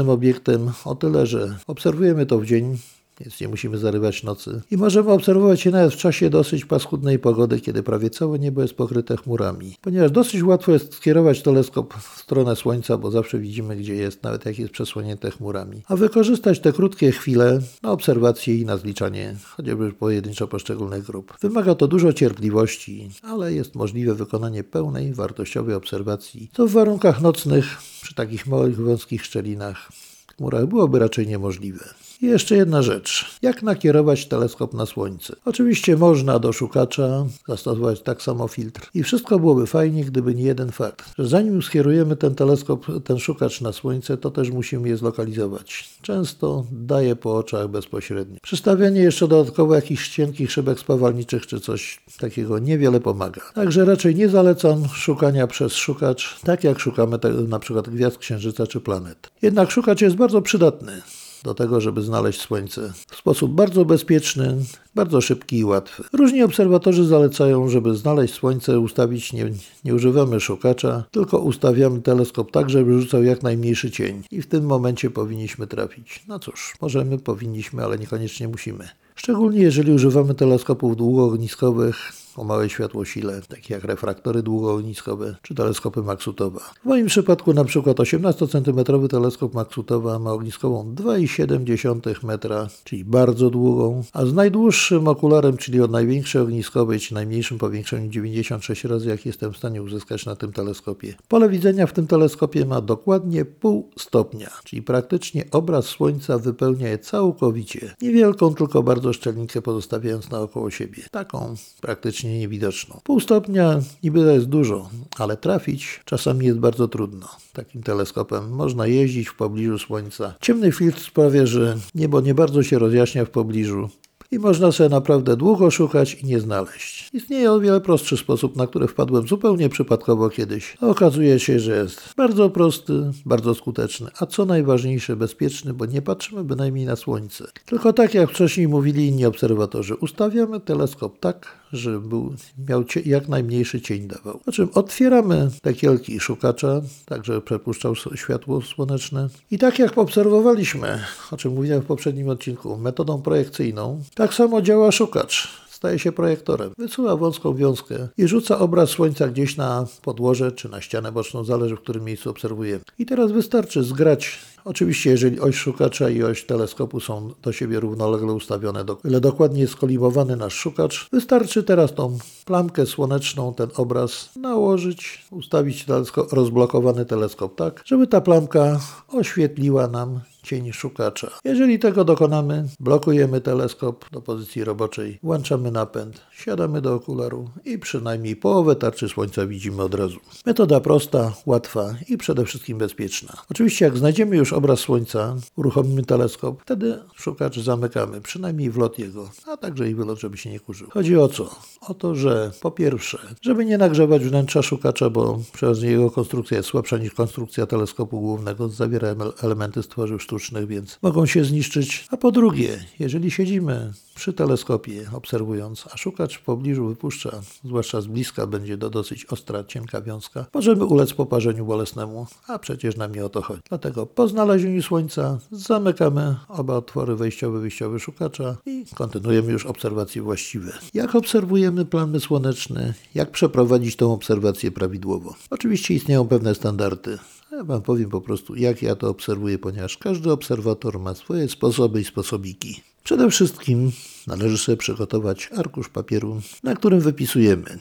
obiektem 0.10 0.72
o 0.86 0.96
tyle, 0.96 1.26
że 1.26 1.58
obserwujemy 1.68 2.26
to 2.26 2.40
w 2.40 2.46
dzień, 2.46 2.78
więc 3.20 3.42
nie 3.42 3.48
musimy 3.48 3.78
zarywać 3.78 4.24
nocy. 4.24 4.62
I 4.72 4.78
możemy 4.78 5.12
obserwować 5.12 5.66
je 5.66 5.72
nawet 5.72 5.94
w 5.94 5.98
czasie 5.98 6.30
dosyć 6.30 6.66
paskudnej 6.66 7.20
pogody, 7.20 7.62
kiedy 7.62 7.84
prawie 7.84 8.10
całe 8.10 8.40
niebo 8.40 8.62
jest 8.62 8.74
pokryte 8.74 9.18
chmurami. 9.18 9.76
Ponieważ 9.82 10.12
dosyć 10.12 10.44
łatwo 10.44 10.72
jest 10.72 10.94
skierować 10.94 11.42
teleskop 11.42 11.94
w 11.94 12.20
stronę 12.20 12.56
Słońca, 12.56 12.98
bo 12.98 13.12
zawsze 13.12 13.40
widzimy, 13.40 13.76
gdzie 13.76 13.96
jest, 13.96 14.24
nawet 14.24 14.46
jak 14.46 14.60
jest 14.60 14.74
przesłonięte 14.74 15.32
chmurami. 15.32 15.82
A 15.88 15.96
wykorzystać 15.96 16.60
te 16.60 16.74
krótkie 16.74 17.12
chwile 17.12 17.60
na 17.84 17.92
obserwację 17.92 18.56
i 18.56 18.66
na 18.66 18.78
zliczanie 18.78 19.36
chociażby 19.56 19.92
pojedynczo 19.92 20.48
poszczególnych 20.48 21.04
grup. 21.04 21.34
Wymaga 21.42 21.76
to 21.76 21.88
dużo 21.88 22.14
cierpliwości, 22.14 23.10
ale 23.24 23.54
jest 23.54 23.76
możliwe 23.76 24.16
wykonanie 24.16 24.64
pełnej, 24.64 25.14
wartościowej 25.14 25.76
obserwacji, 25.76 26.50
co 26.54 26.68
w 26.68 26.72
warunkach 26.72 27.22
nocnych, 27.22 27.78
przy 28.02 28.16
takich 28.16 28.48
małych, 28.48 28.78
wąskich 28.78 29.26
szczelinach, 29.26 29.90
chmurach 30.38 30.66
byłoby 30.66 31.00
raczej 31.00 31.28
niemożliwe. 31.28 32.07
I 32.22 32.26
jeszcze 32.26 32.56
jedna 32.56 32.82
rzecz. 32.82 33.26
Jak 33.42 33.64
nakierować 33.64 34.26
teleskop 34.26 34.74
na 34.74 34.86
Słońce? 34.86 35.36
Oczywiście 35.46 35.98
można 35.98 36.40
do 36.40 36.54
szukacza 36.54 37.26
zastosować 37.48 38.02
tak 38.02 38.22
samo 38.22 38.48
filtr. 38.48 38.90
I 38.94 39.04
wszystko 39.04 39.40
byłoby 39.40 39.68
fajnie, 39.68 40.06
gdyby 40.06 40.36
nie 40.36 40.44
jeden 40.44 40.72
fakt, 40.72 41.14
że 41.18 41.28
zanim 41.28 41.62
skierujemy 41.62 42.16
ten 42.16 42.36
teleskop, 42.36 42.86
ten 43.04 43.20
szukacz 43.20 43.62
na 43.62 43.74
Słońce, 43.74 44.18
to 44.18 44.32
też 44.32 44.52
musimy 44.52 44.90
je 44.90 44.98
zlokalizować. 44.98 45.90
Często 46.02 46.66
daje 46.72 47.16
po 47.16 47.38
oczach 47.38 47.68
bezpośrednio. 47.68 48.38
Przystawianie 48.42 49.02
jeszcze 49.02 49.28
dodatkowo 49.28 49.76
jakichś 49.76 50.10
cienkich 50.10 50.52
szybek 50.52 50.80
spawalniczych 50.80 51.48
czy 51.48 51.60
coś 51.60 52.02
takiego 52.20 52.60
niewiele 52.60 53.00
pomaga. 53.00 53.42
Także 53.54 53.86
raczej 53.86 54.16
nie 54.16 54.30
zalecam 54.30 54.88
szukania 54.94 55.48
przez 55.48 55.74
szukacz, 55.74 56.40
tak 56.44 56.64
jak 56.64 56.80
szukamy 56.80 57.20
te, 57.20 57.30
na 57.30 57.60
przykład 57.60 57.90
gwiazd, 57.90 58.18
księżyca 58.18 58.68
czy 58.68 58.82
planet. 58.82 59.32
Jednak 59.42 59.72
szukacz 59.72 60.02
jest 60.02 60.16
bardzo 60.16 60.42
przydatny 60.42 61.02
do 61.44 61.54
tego, 61.54 61.82
żeby 61.82 62.02
znaleźć 62.02 62.42
Słońce 62.42 62.94
w 63.08 63.16
sposób 63.16 63.52
bardzo 63.52 63.86
bezpieczny, 63.86 64.58
bardzo 64.96 65.22
szybki 65.22 65.58
i 65.58 65.66
łatwy. 65.66 66.04
Różni 66.14 66.44
obserwatorzy 66.44 67.06
zalecają, 67.06 67.70
żeby 67.70 67.96
znaleźć 67.96 68.34
Słońce, 68.34 68.80
ustawić, 68.80 69.34
nie, 69.34 69.52
nie 69.86 69.96
używamy 69.96 70.40
szukacza, 70.40 71.04
tylko 71.12 71.38
ustawiamy 71.38 72.02
teleskop 72.02 72.52
tak, 72.52 72.70
żeby 72.70 73.02
rzucał 73.02 73.24
jak 73.24 73.44
najmniejszy 73.44 73.92
cień. 73.92 74.24
I 74.32 74.42
w 74.42 74.48
tym 74.48 74.66
momencie 74.66 75.10
powinniśmy 75.10 75.68
trafić. 75.68 76.24
No 76.28 76.40
cóż, 76.40 76.74
możemy, 76.82 77.18
powinniśmy, 77.18 77.84
ale 77.84 77.98
niekoniecznie 77.98 78.48
musimy. 78.48 78.90
Szczególnie 79.16 79.62
jeżeli 79.62 79.92
używamy 79.92 80.34
teleskopów 80.36 80.96
długoogniskowych, 80.96 82.14
o 82.38 82.44
małej 82.44 82.70
światłosile, 82.70 83.42
takie 83.48 83.74
jak 83.74 83.84
refraktory 83.84 84.44
długoogniskowe 84.44 85.36
czy 85.42 85.56
teleskopy 85.56 86.02
Maxutowa. 86.02 86.60
W 86.60 86.86
moim 86.86 87.06
przypadku 87.06 87.54
na 87.54 87.64
przykład 87.64 88.00
18 88.00 88.48
cm 88.48 89.08
teleskop 89.10 89.54
Maxutowa 89.54 90.20
ma 90.20 90.32
ogniskową 90.32 90.94
2,7 90.96 92.24
metra, 92.24 92.68
czyli 92.84 93.06
bardzo 93.06 93.50
długą, 93.50 94.04
a 94.14 94.26
z 94.26 94.34
najdłuższym 94.34 95.08
okularem, 95.08 95.58
czyli 95.58 95.82
od 95.82 95.92
największej 95.92 96.42
ogniskowej, 96.42 97.00
czy 97.00 97.14
najmniejszym 97.14 97.58
powiększeniu 97.58 98.10
96 98.10 98.84
razy, 98.84 99.10
jak 99.10 99.26
jestem 99.26 99.54
w 99.54 99.58
stanie 99.58 99.84
uzyskać 99.84 100.26
na 100.26 100.36
tym 100.36 100.54
teleskopie. 100.54 101.14
Pole 101.28 101.50
widzenia 101.50 101.88
w 101.88 101.94
tym 101.94 102.08
teleskopie 102.08 102.66
ma 102.66 102.82
dokładnie 102.82 103.46
pół 103.46 103.90
stopnia, 104.00 104.50
czyli 104.64 104.82
praktycznie 104.82 105.46
obraz 105.52 105.86
Słońca 105.86 106.38
wypełnia 106.38 106.88
je 106.88 107.00
całkowicie. 107.00 107.96
Niewielką, 108.02 108.56
tylko 108.56 108.84
bardzo 108.84 109.14
szczelnicę 109.14 109.62
pozostawiając 109.62 110.30
naokoło 110.30 110.72
siebie. 110.72 111.04
Taką 111.12 111.56
praktycznie 111.82 112.27
praktycznie 112.28 112.40
niewidoczną. 112.40 113.00
Pół 113.04 113.20
stopnia 113.20 113.80
niby 114.04 114.20
to 114.20 114.32
jest 114.32 114.46
dużo, 114.46 114.90
ale 115.18 115.38
trafić 115.38 116.02
czasami 116.06 116.46
jest 116.46 116.60
bardzo 116.60 116.88
trudno. 116.88 117.28
Takim 117.54 117.84
teleskopem 117.84 118.50
można 118.50 118.88
jeździć 118.88 119.28
w 119.28 119.36
pobliżu 119.36 119.80
Słońca. 119.80 120.34
Ciemny 120.42 120.72
filtr 120.72 121.00
sprawia, 121.00 121.46
że 121.46 121.78
niebo 121.96 122.22
nie 122.22 122.34
bardzo 122.34 122.64
się 122.64 122.80
rozjaśnia 122.80 123.26
w 123.26 123.30
pobliżu 123.30 123.90
i 124.32 124.40
można 124.40 124.72
sobie 124.72 124.90
naprawdę 124.90 125.38
długo 125.38 125.72
szukać 125.72 126.14
i 126.14 126.26
nie 126.26 126.40
znaleźć. 126.40 127.10
Istnieje 127.14 127.52
o 127.52 127.60
wiele 127.60 127.82
prostszy 127.82 128.18
sposób, 128.18 128.56
na 128.56 128.68
który 128.68 128.88
wpadłem 128.88 129.28
zupełnie 129.28 129.70
przypadkowo 129.70 130.30
kiedyś. 130.30 130.78
A 130.82 130.88
okazuje 130.88 131.40
się, 131.40 131.60
że 131.60 131.78
jest 131.78 132.14
bardzo 132.18 132.50
prosty, 132.50 132.94
bardzo 133.26 133.56
skuteczny, 133.56 134.10
a 134.20 134.26
co 134.26 134.46
najważniejsze 134.46 135.16
bezpieczny, 135.16 135.74
bo 135.74 135.86
nie 135.86 136.02
patrzymy 136.02 136.44
bynajmniej 136.44 136.86
na 136.86 136.96
słońce. 136.96 137.46
Tylko 137.66 137.94
tak 137.94 138.14
jak 138.14 138.30
wcześniej 138.30 138.68
mówili 138.68 139.08
inni 139.08 139.26
obserwatorzy, 139.26 139.96
ustawiamy 139.96 140.60
teleskop 140.60 141.20
tak, 141.20 141.58
żeby 141.74 142.00
był, 142.00 142.34
miał 142.70 142.84
cie, 142.84 143.02
jak 143.02 143.28
najmniejszy 143.28 143.82
cień 143.82 144.08
dawał. 144.08 144.40
Po 144.46 144.52
czym 144.52 144.70
otwieramy 144.74 145.50
te 145.62 145.74
kielki 145.74 146.20
szukacza, 146.20 146.82
tak 147.06 147.26
żeby 147.26 147.42
przepuszczał 147.42 147.96
światło 148.16 148.62
słoneczne. 148.62 149.30
I 149.52 149.58
tak 149.58 149.80
jak 149.80 149.98
obserwowaliśmy, 149.98 151.00
o 151.32 151.38
czym 151.38 151.54
mówiłem 151.54 151.82
w 151.82 151.86
poprzednim 151.86 152.30
odcinku, 152.30 152.78
metodą 152.78 153.22
projekcyjną, 153.22 154.04
tak 154.16 154.34
samo 154.34 154.62
działa 154.62 154.92
szukacz 154.92 155.68
staje 155.78 156.00
się 156.00 156.12
projektorem. 156.12 156.72
Wysuwa 156.78 157.16
wąską 157.16 157.56
wiązkę 157.56 158.08
i 158.18 158.28
rzuca 158.28 158.60
obraz 158.60 158.90
słońca 158.90 159.28
gdzieś 159.28 159.58
na 159.58 159.86
podłoże 160.02 160.52
czy 160.52 160.70
na 160.70 160.82
ścianę 160.82 161.12
boczną, 161.12 161.44
zależy 161.44 161.76
w 161.76 161.80
którym 161.80 162.04
miejscu 162.04 162.30
obserwujemy. 162.30 162.84
I 163.00 163.06
teraz 163.06 163.32
wystarczy 163.32 163.84
zgrać 163.84 164.40
Oczywiście, 164.70 165.10
jeżeli 165.10 165.40
oś 165.40 165.56
szukacza 165.56 166.10
i 166.10 166.24
oś 166.24 166.44
teleskopu 166.44 167.00
są 167.00 167.34
do 167.42 167.52
siebie 167.52 167.80
równolegle 167.80 168.34
ustawione, 168.34 168.86
do, 168.86 168.98
ile 169.06 169.22
dokładnie 169.22 169.62
jest 169.62 169.74
skolimowany 169.74 170.36
nasz 170.36 170.54
szukacz, 170.54 171.10
wystarczy 171.12 171.64
teraz 171.64 171.94
tą 171.94 172.18
plamkę 172.46 172.86
słoneczną, 172.86 173.54
ten 173.54 173.70
obraz 173.76 174.30
nałożyć, 174.36 175.26
ustawić 175.32 175.86
teleskop, 175.86 176.34
rozblokowany 176.34 177.06
teleskop 177.06 177.56
tak, 177.56 177.82
żeby 177.86 178.08
ta 178.08 178.22
plamka 178.22 178.80
oświetliła 179.08 179.88
nam 179.88 180.20
cień 180.48 180.74
szukacza. 180.74 181.32
Jeżeli 181.44 181.80
tego 181.80 182.04
dokonamy, 182.04 182.68
blokujemy 182.80 183.42
teleskop 183.42 184.06
do 184.12 184.22
pozycji 184.22 184.64
roboczej, 184.64 185.20
włączamy 185.24 185.72
napęd, 185.72 186.22
siadamy 186.32 186.82
do 186.82 186.94
okularu 186.94 187.50
i 187.66 187.80
przynajmniej 187.80 188.36
połowę 188.36 188.76
tarczy 188.76 189.10
słońca 189.10 189.48
widzimy 189.48 189.84
od 189.84 189.96
razu. 189.96 190.20
Metoda 190.46 190.80
prosta, 190.80 191.34
łatwa 191.46 191.96
i 192.10 192.18
przede 192.18 192.46
wszystkim 192.46 192.78
bezpieczna. 192.78 193.34
Oczywiście 193.52 193.86
jak 193.86 193.98
znajdziemy 193.98 194.38
już 194.38 194.54
obraz 194.58 194.80
słońca, 194.80 195.36
uruchomimy 195.56 196.04
teleskop, 196.04 196.62
wtedy 196.62 197.00
szukacz 197.16 197.60
zamykamy, 197.60 198.22
przynajmniej 198.22 198.70
wlot 198.70 199.00
jego, 199.00 199.30
a 199.48 199.58
także 199.58 199.90
i 199.90 199.96
wylot, 199.96 200.20
żeby 200.20 200.38
się 200.38 200.50
nie 200.50 200.60
kurzył. 200.60 200.90
Chodzi 200.90 201.18
o 201.18 201.28
co? 201.28 201.56
O 201.82 201.94
to, 201.94 202.16
że 202.16 202.52
po 202.62 202.72
pierwsze, 202.72 203.18
żeby 203.42 203.66
nie 203.66 203.78
nagrzewać 203.78 204.24
wnętrza 204.24 204.62
szukacza, 204.62 205.10
bo 205.10 205.40
przez 205.54 205.82
jego 205.82 206.12
konstrukcja 206.12 206.58
jest 206.58 206.70
słabsza 206.70 206.98
niż 206.98 207.14
konstrukcja 207.14 207.66
teleskopu 207.66 208.20
głównego, 208.20 208.70
zawiera 208.70 209.16
elementy 209.44 209.84
z 209.84 209.88
tworzyw 209.88 210.24
sztucznych, 210.24 210.68
więc 210.68 211.00
mogą 211.02 211.26
się 211.26 211.44
zniszczyć. 211.44 212.08
A 212.12 212.18
po 212.18 212.32
drugie, 212.32 212.86
jeżeli 213.00 213.32
siedzimy 213.32 213.94
przy 214.18 214.34
teleskopie 214.34 215.10
obserwując, 215.14 215.86
a 215.94 215.98
szukacz 215.98 216.38
w 216.38 216.42
pobliżu 216.42 216.88
wypuszcza, 216.88 217.42
zwłaszcza 217.64 218.02
z 218.02 218.08
bliska 218.08 218.48
będzie 218.48 218.78
to 218.78 218.90
dosyć 218.90 219.26
ostra, 219.26 219.64
cienka 219.64 220.02
wiązka, 220.02 220.46
możemy 220.54 220.86
ulec 220.86 221.14
poparzeniu 221.14 221.66
bolesnemu, 221.66 222.28
a 222.48 222.60
przecież 222.60 222.98
nam 222.98 223.16
nie 223.16 223.26
o 223.26 223.30
to 223.30 223.42
chodzi. 223.42 223.62
Dlatego 223.70 224.06
po 224.06 224.28
znalezieniu 224.28 224.84
słońca 224.84 225.40
zamykamy 225.52 226.36
oba 226.48 226.76
otwory 226.76 227.16
wejściowy, 227.16 227.60
wyjściowy 227.60 228.00
szukacza 228.00 228.58
i 228.66 228.86
kontynuujemy 228.96 229.52
już 229.52 229.66
obserwacje 229.66 230.22
właściwe. 230.22 230.72
Jak 230.94 231.16
obserwujemy 231.16 231.86
plamy 231.86 232.20
słoneczne, 232.20 232.94
jak 233.16 233.32
przeprowadzić 233.32 233.96
tą 233.96 234.14
obserwację 234.14 234.72
prawidłowo? 234.72 235.36
Oczywiście 235.50 235.94
istnieją 235.94 236.28
pewne 236.28 236.56
standardy. 236.56 237.18
Ja 237.52 237.64
Wam 237.64 237.82
powiem 237.82 238.10
po 238.10 238.22
prostu, 238.22 238.56
jak 238.56 238.82
ja 238.82 238.96
to 238.96 239.10
obserwuję, 239.10 239.60
ponieważ 239.60 239.98
każdy 239.98 240.32
obserwator 240.32 241.00
ma 241.00 241.16
swoje 241.16 241.50
sposoby 241.50 242.02
i 242.02 242.04
sposobiki. 242.04 242.82
Przede 243.08 243.30
wszystkim 243.30 243.92
należy 244.28 244.58
sobie 244.58 244.78
przygotować 244.78 245.50
arkusz 245.58 245.90
papieru, 245.90 246.42
na 246.64 246.76
którym 246.76 247.00
wypisujemy 247.00 247.80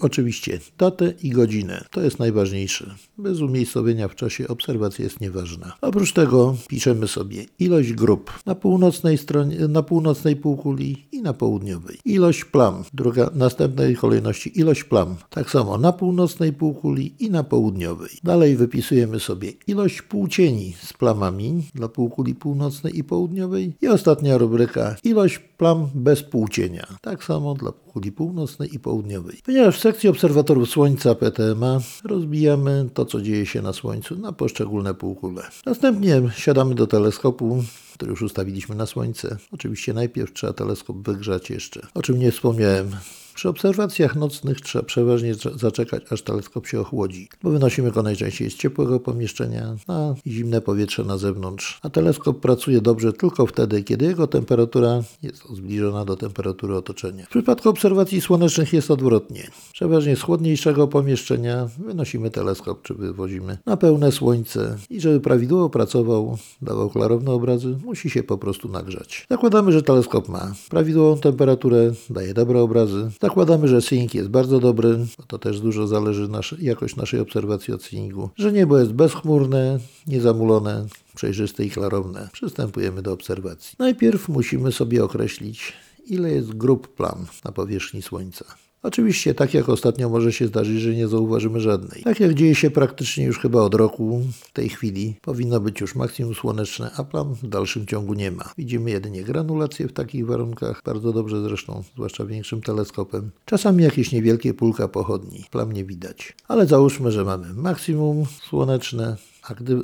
Oczywiście 0.00 0.60
datę 0.78 1.14
i 1.22 1.30
godzinę. 1.30 1.84
To 1.90 2.00
jest 2.00 2.18
najważniejsze. 2.18 2.94
Bez 3.18 3.40
umiejscowienia 3.40 4.08
w 4.08 4.14
czasie 4.14 4.48
obserwacja 4.48 5.04
jest 5.04 5.20
nieważna. 5.20 5.72
Oprócz 5.80 6.12
tego 6.12 6.56
piszemy 6.68 7.08
sobie 7.08 7.44
ilość 7.58 7.92
grup 7.92 8.32
na 8.46 8.54
północnej 8.54 9.18
stronie, 9.18 9.56
na 9.68 9.82
północnej 9.82 10.36
półkuli 10.36 11.06
i 11.12 11.22
na 11.22 11.32
południowej. 11.32 11.98
Ilość 12.04 12.44
plam, 12.44 12.84
druga, 12.94 13.30
następnej 13.34 13.96
kolejności 13.96 14.60
ilość 14.60 14.84
plam. 14.84 15.16
Tak 15.30 15.50
samo 15.50 15.78
na 15.78 15.92
północnej 15.92 16.52
półkuli 16.52 17.14
i 17.18 17.30
na 17.30 17.44
południowej. 17.44 18.10
Dalej 18.24 18.56
wypisujemy 18.56 19.20
sobie 19.20 19.52
ilość 19.66 20.02
półcieni 20.02 20.74
z 20.82 20.92
plamami 20.92 21.62
dla 21.74 21.88
półkuli 21.88 22.34
północnej 22.34 22.98
i 22.98 23.04
południowej. 23.04 23.72
I 23.80 23.88
ostatnia 23.88 24.38
rubryka 24.38 24.96
ilość 25.04 25.38
plam 25.38 25.88
bez 25.94 26.22
półcienia. 26.22 26.86
Tak 27.00 27.24
samo 27.24 27.54
dla 27.54 27.72
półkuli 27.98 28.12
północnej 28.12 28.74
i 28.74 28.78
południowej. 28.78 29.38
Ponieważ 29.44 29.78
w 29.78 29.80
sekcji 29.80 30.08
obserwatorów 30.08 30.68
Słońca 30.68 31.14
PTMA 31.14 31.80
rozbijamy 32.04 32.88
to, 32.94 33.04
co 33.04 33.22
dzieje 33.22 33.46
się 33.46 33.62
na 33.62 33.72
Słońcu 33.72 34.16
na 34.16 34.32
poszczególne 34.32 34.94
półkule. 34.94 35.42
Następnie 35.66 36.22
siadamy 36.36 36.74
do 36.74 36.86
teleskopu, 36.86 37.64
który 37.94 38.10
już 38.10 38.22
ustawiliśmy 38.22 38.74
na 38.74 38.86
Słońce. 38.86 39.36
Oczywiście 39.52 39.92
najpierw 39.92 40.32
trzeba 40.32 40.52
teleskop 40.52 40.96
wygrzać 40.96 41.50
jeszcze, 41.50 41.86
o 41.94 42.02
czym 42.02 42.18
nie 42.18 42.32
wspomniałem. 42.32 42.90
Przy 43.38 43.48
obserwacjach 43.48 44.16
nocnych 44.16 44.60
trzeba 44.60 44.84
przeważnie 44.84 45.34
zaczekać, 45.54 46.02
aż 46.10 46.22
teleskop 46.22 46.66
się 46.66 46.80
ochłodzi, 46.80 47.28
bo 47.42 47.50
wynosimy 47.50 47.90
go 47.90 48.02
najczęściej 48.02 48.50
z 48.50 48.54
ciepłego 48.54 49.00
pomieszczenia 49.00 49.76
na 49.88 50.14
zimne 50.26 50.60
powietrze 50.60 51.04
na 51.04 51.18
zewnątrz, 51.18 51.80
a 51.82 51.90
teleskop 51.90 52.40
pracuje 52.40 52.80
dobrze 52.80 53.12
tylko 53.12 53.46
wtedy, 53.46 53.82
kiedy 53.82 54.04
jego 54.04 54.26
temperatura 54.26 55.02
jest 55.22 55.42
zbliżona 55.54 56.04
do 56.04 56.16
temperatury 56.16 56.76
otoczenia. 56.76 57.24
W 57.26 57.28
przypadku 57.28 57.68
obserwacji 57.68 58.20
słonecznych 58.20 58.72
jest 58.72 58.90
odwrotnie. 58.90 59.50
Przeważnie 59.72 60.16
z 60.16 60.22
chłodniejszego 60.22 60.88
pomieszczenia 60.88 61.68
wynosimy 61.78 62.30
teleskop, 62.30 62.82
czy 62.82 62.94
wywozimy 62.94 63.58
na 63.66 63.76
pełne 63.76 64.12
słońce 64.12 64.76
i 64.90 65.00
żeby 65.00 65.20
prawidłowo 65.20 65.70
pracował, 65.70 66.38
dawał 66.62 66.90
klarowne 66.90 67.30
obrazy, 67.32 67.78
musi 67.84 68.10
się 68.10 68.22
po 68.22 68.38
prostu 68.38 68.68
nagrzać. 68.68 69.26
Zakładamy, 69.30 69.72
że 69.72 69.82
teleskop 69.82 70.28
ma 70.28 70.54
prawidłową 70.70 71.20
temperaturę, 71.20 71.92
daje 72.10 72.34
dobre 72.34 72.60
obrazy, 72.60 73.10
Zakładamy, 73.28 73.68
że 73.68 73.82
sync 73.82 74.14
jest 74.14 74.28
bardzo 74.28 74.60
dobry, 74.60 75.06
bo 75.18 75.24
to 75.24 75.38
też 75.38 75.60
dużo 75.60 75.86
zależy 75.86 76.28
nasz, 76.28 76.54
jakość 76.58 76.96
naszej 76.96 77.20
obserwacji 77.20 77.74
od 77.74 77.82
syningu. 77.82 78.30
Że 78.36 78.52
niebo 78.52 78.78
jest 78.78 78.92
bezchmurne, 78.92 79.78
niezamulone, 80.06 80.86
przejrzyste 81.14 81.64
i 81.64 81.70
klarowne. 81.70 82.28
Przystępujemy 82.32 83.02
do 83.02 83.12
obserwacji. 83.12 83.76
Najpierw 83.78 84.28
musimy 84.28 84.72
sobie 84.72 85.04
określić, 85.04 85.72
ile 86.06 86.30
jest 86.30 86.54
grup 86.54 86.88
plam 86.88 87.26
na 87.44 87.52
powierzchni 87.52 88.02
Słońca. 88.02 88.44
Oczywiście, 88.82 89.34
tak 89.34 89.54
jak 89.54 89.68
ostatnio 89.68 90.08
może 90.08 90.32
się 90.32 90.46
zdarzyć, 90.46 90.80
że 90.80 90.94
nie 90.94 91.08
zauważymy 91.08 91.60
żadnej. 91.60 92.02
Tak 92.02 92.20
jak 92.20 92.34
dzieje 92.34 92.54
się 92.54 92.70
praktycznie 92.70 93.24
już 93.24 93.38
chyba 93.38 93.60
od 93.62 93.74
roku, 93.74 94.22
w 94.40 94.52
tej 94.52 94.68
chwili 94.68 95.14
powinno 95.22 95.60
być 95.60 95.80
już 95.80 95.94
maksimum 95.94 96.34
słoneczne, 96.34 96.90
a 96.96 97.04
plam 97.04 97.34
w 97.34 97.48
dalszym 97.48 97.86
ciągu 97.86 98.14
nie 98.14 98.30
ma. 98.30 98.52
Widzimy 98.58 98.90
jedynie 98.90 99.22
granulacje 99.22 99.88
w 99.88 99.92
takich 99.92 100.26
warunkach, 100.26 100.82
bardzo 100.84 101.12
dobrze 101.12 101.42
zresztą, 101.42 101.82
zwłaszcza 101.94 102.24
większym 102.24 102.60
teleskopem. 102.60 103.30
Czasami 103.44 103.84
jakieś 103.84 104.12
niewielkie 104.12 104.54
pulka 104.54 104.88
pochodni, 104.88 105.44
plam 105.50 105.72
nie 105.72 105.84
widać. 105.84 106.36
Ale 106.48 106.66
załóżmy, 106.66 107.12
że 107.12 107.24
mamy 107.24 107.54
maksimum 107.54 108.24
słoneczne, 108.48 109.16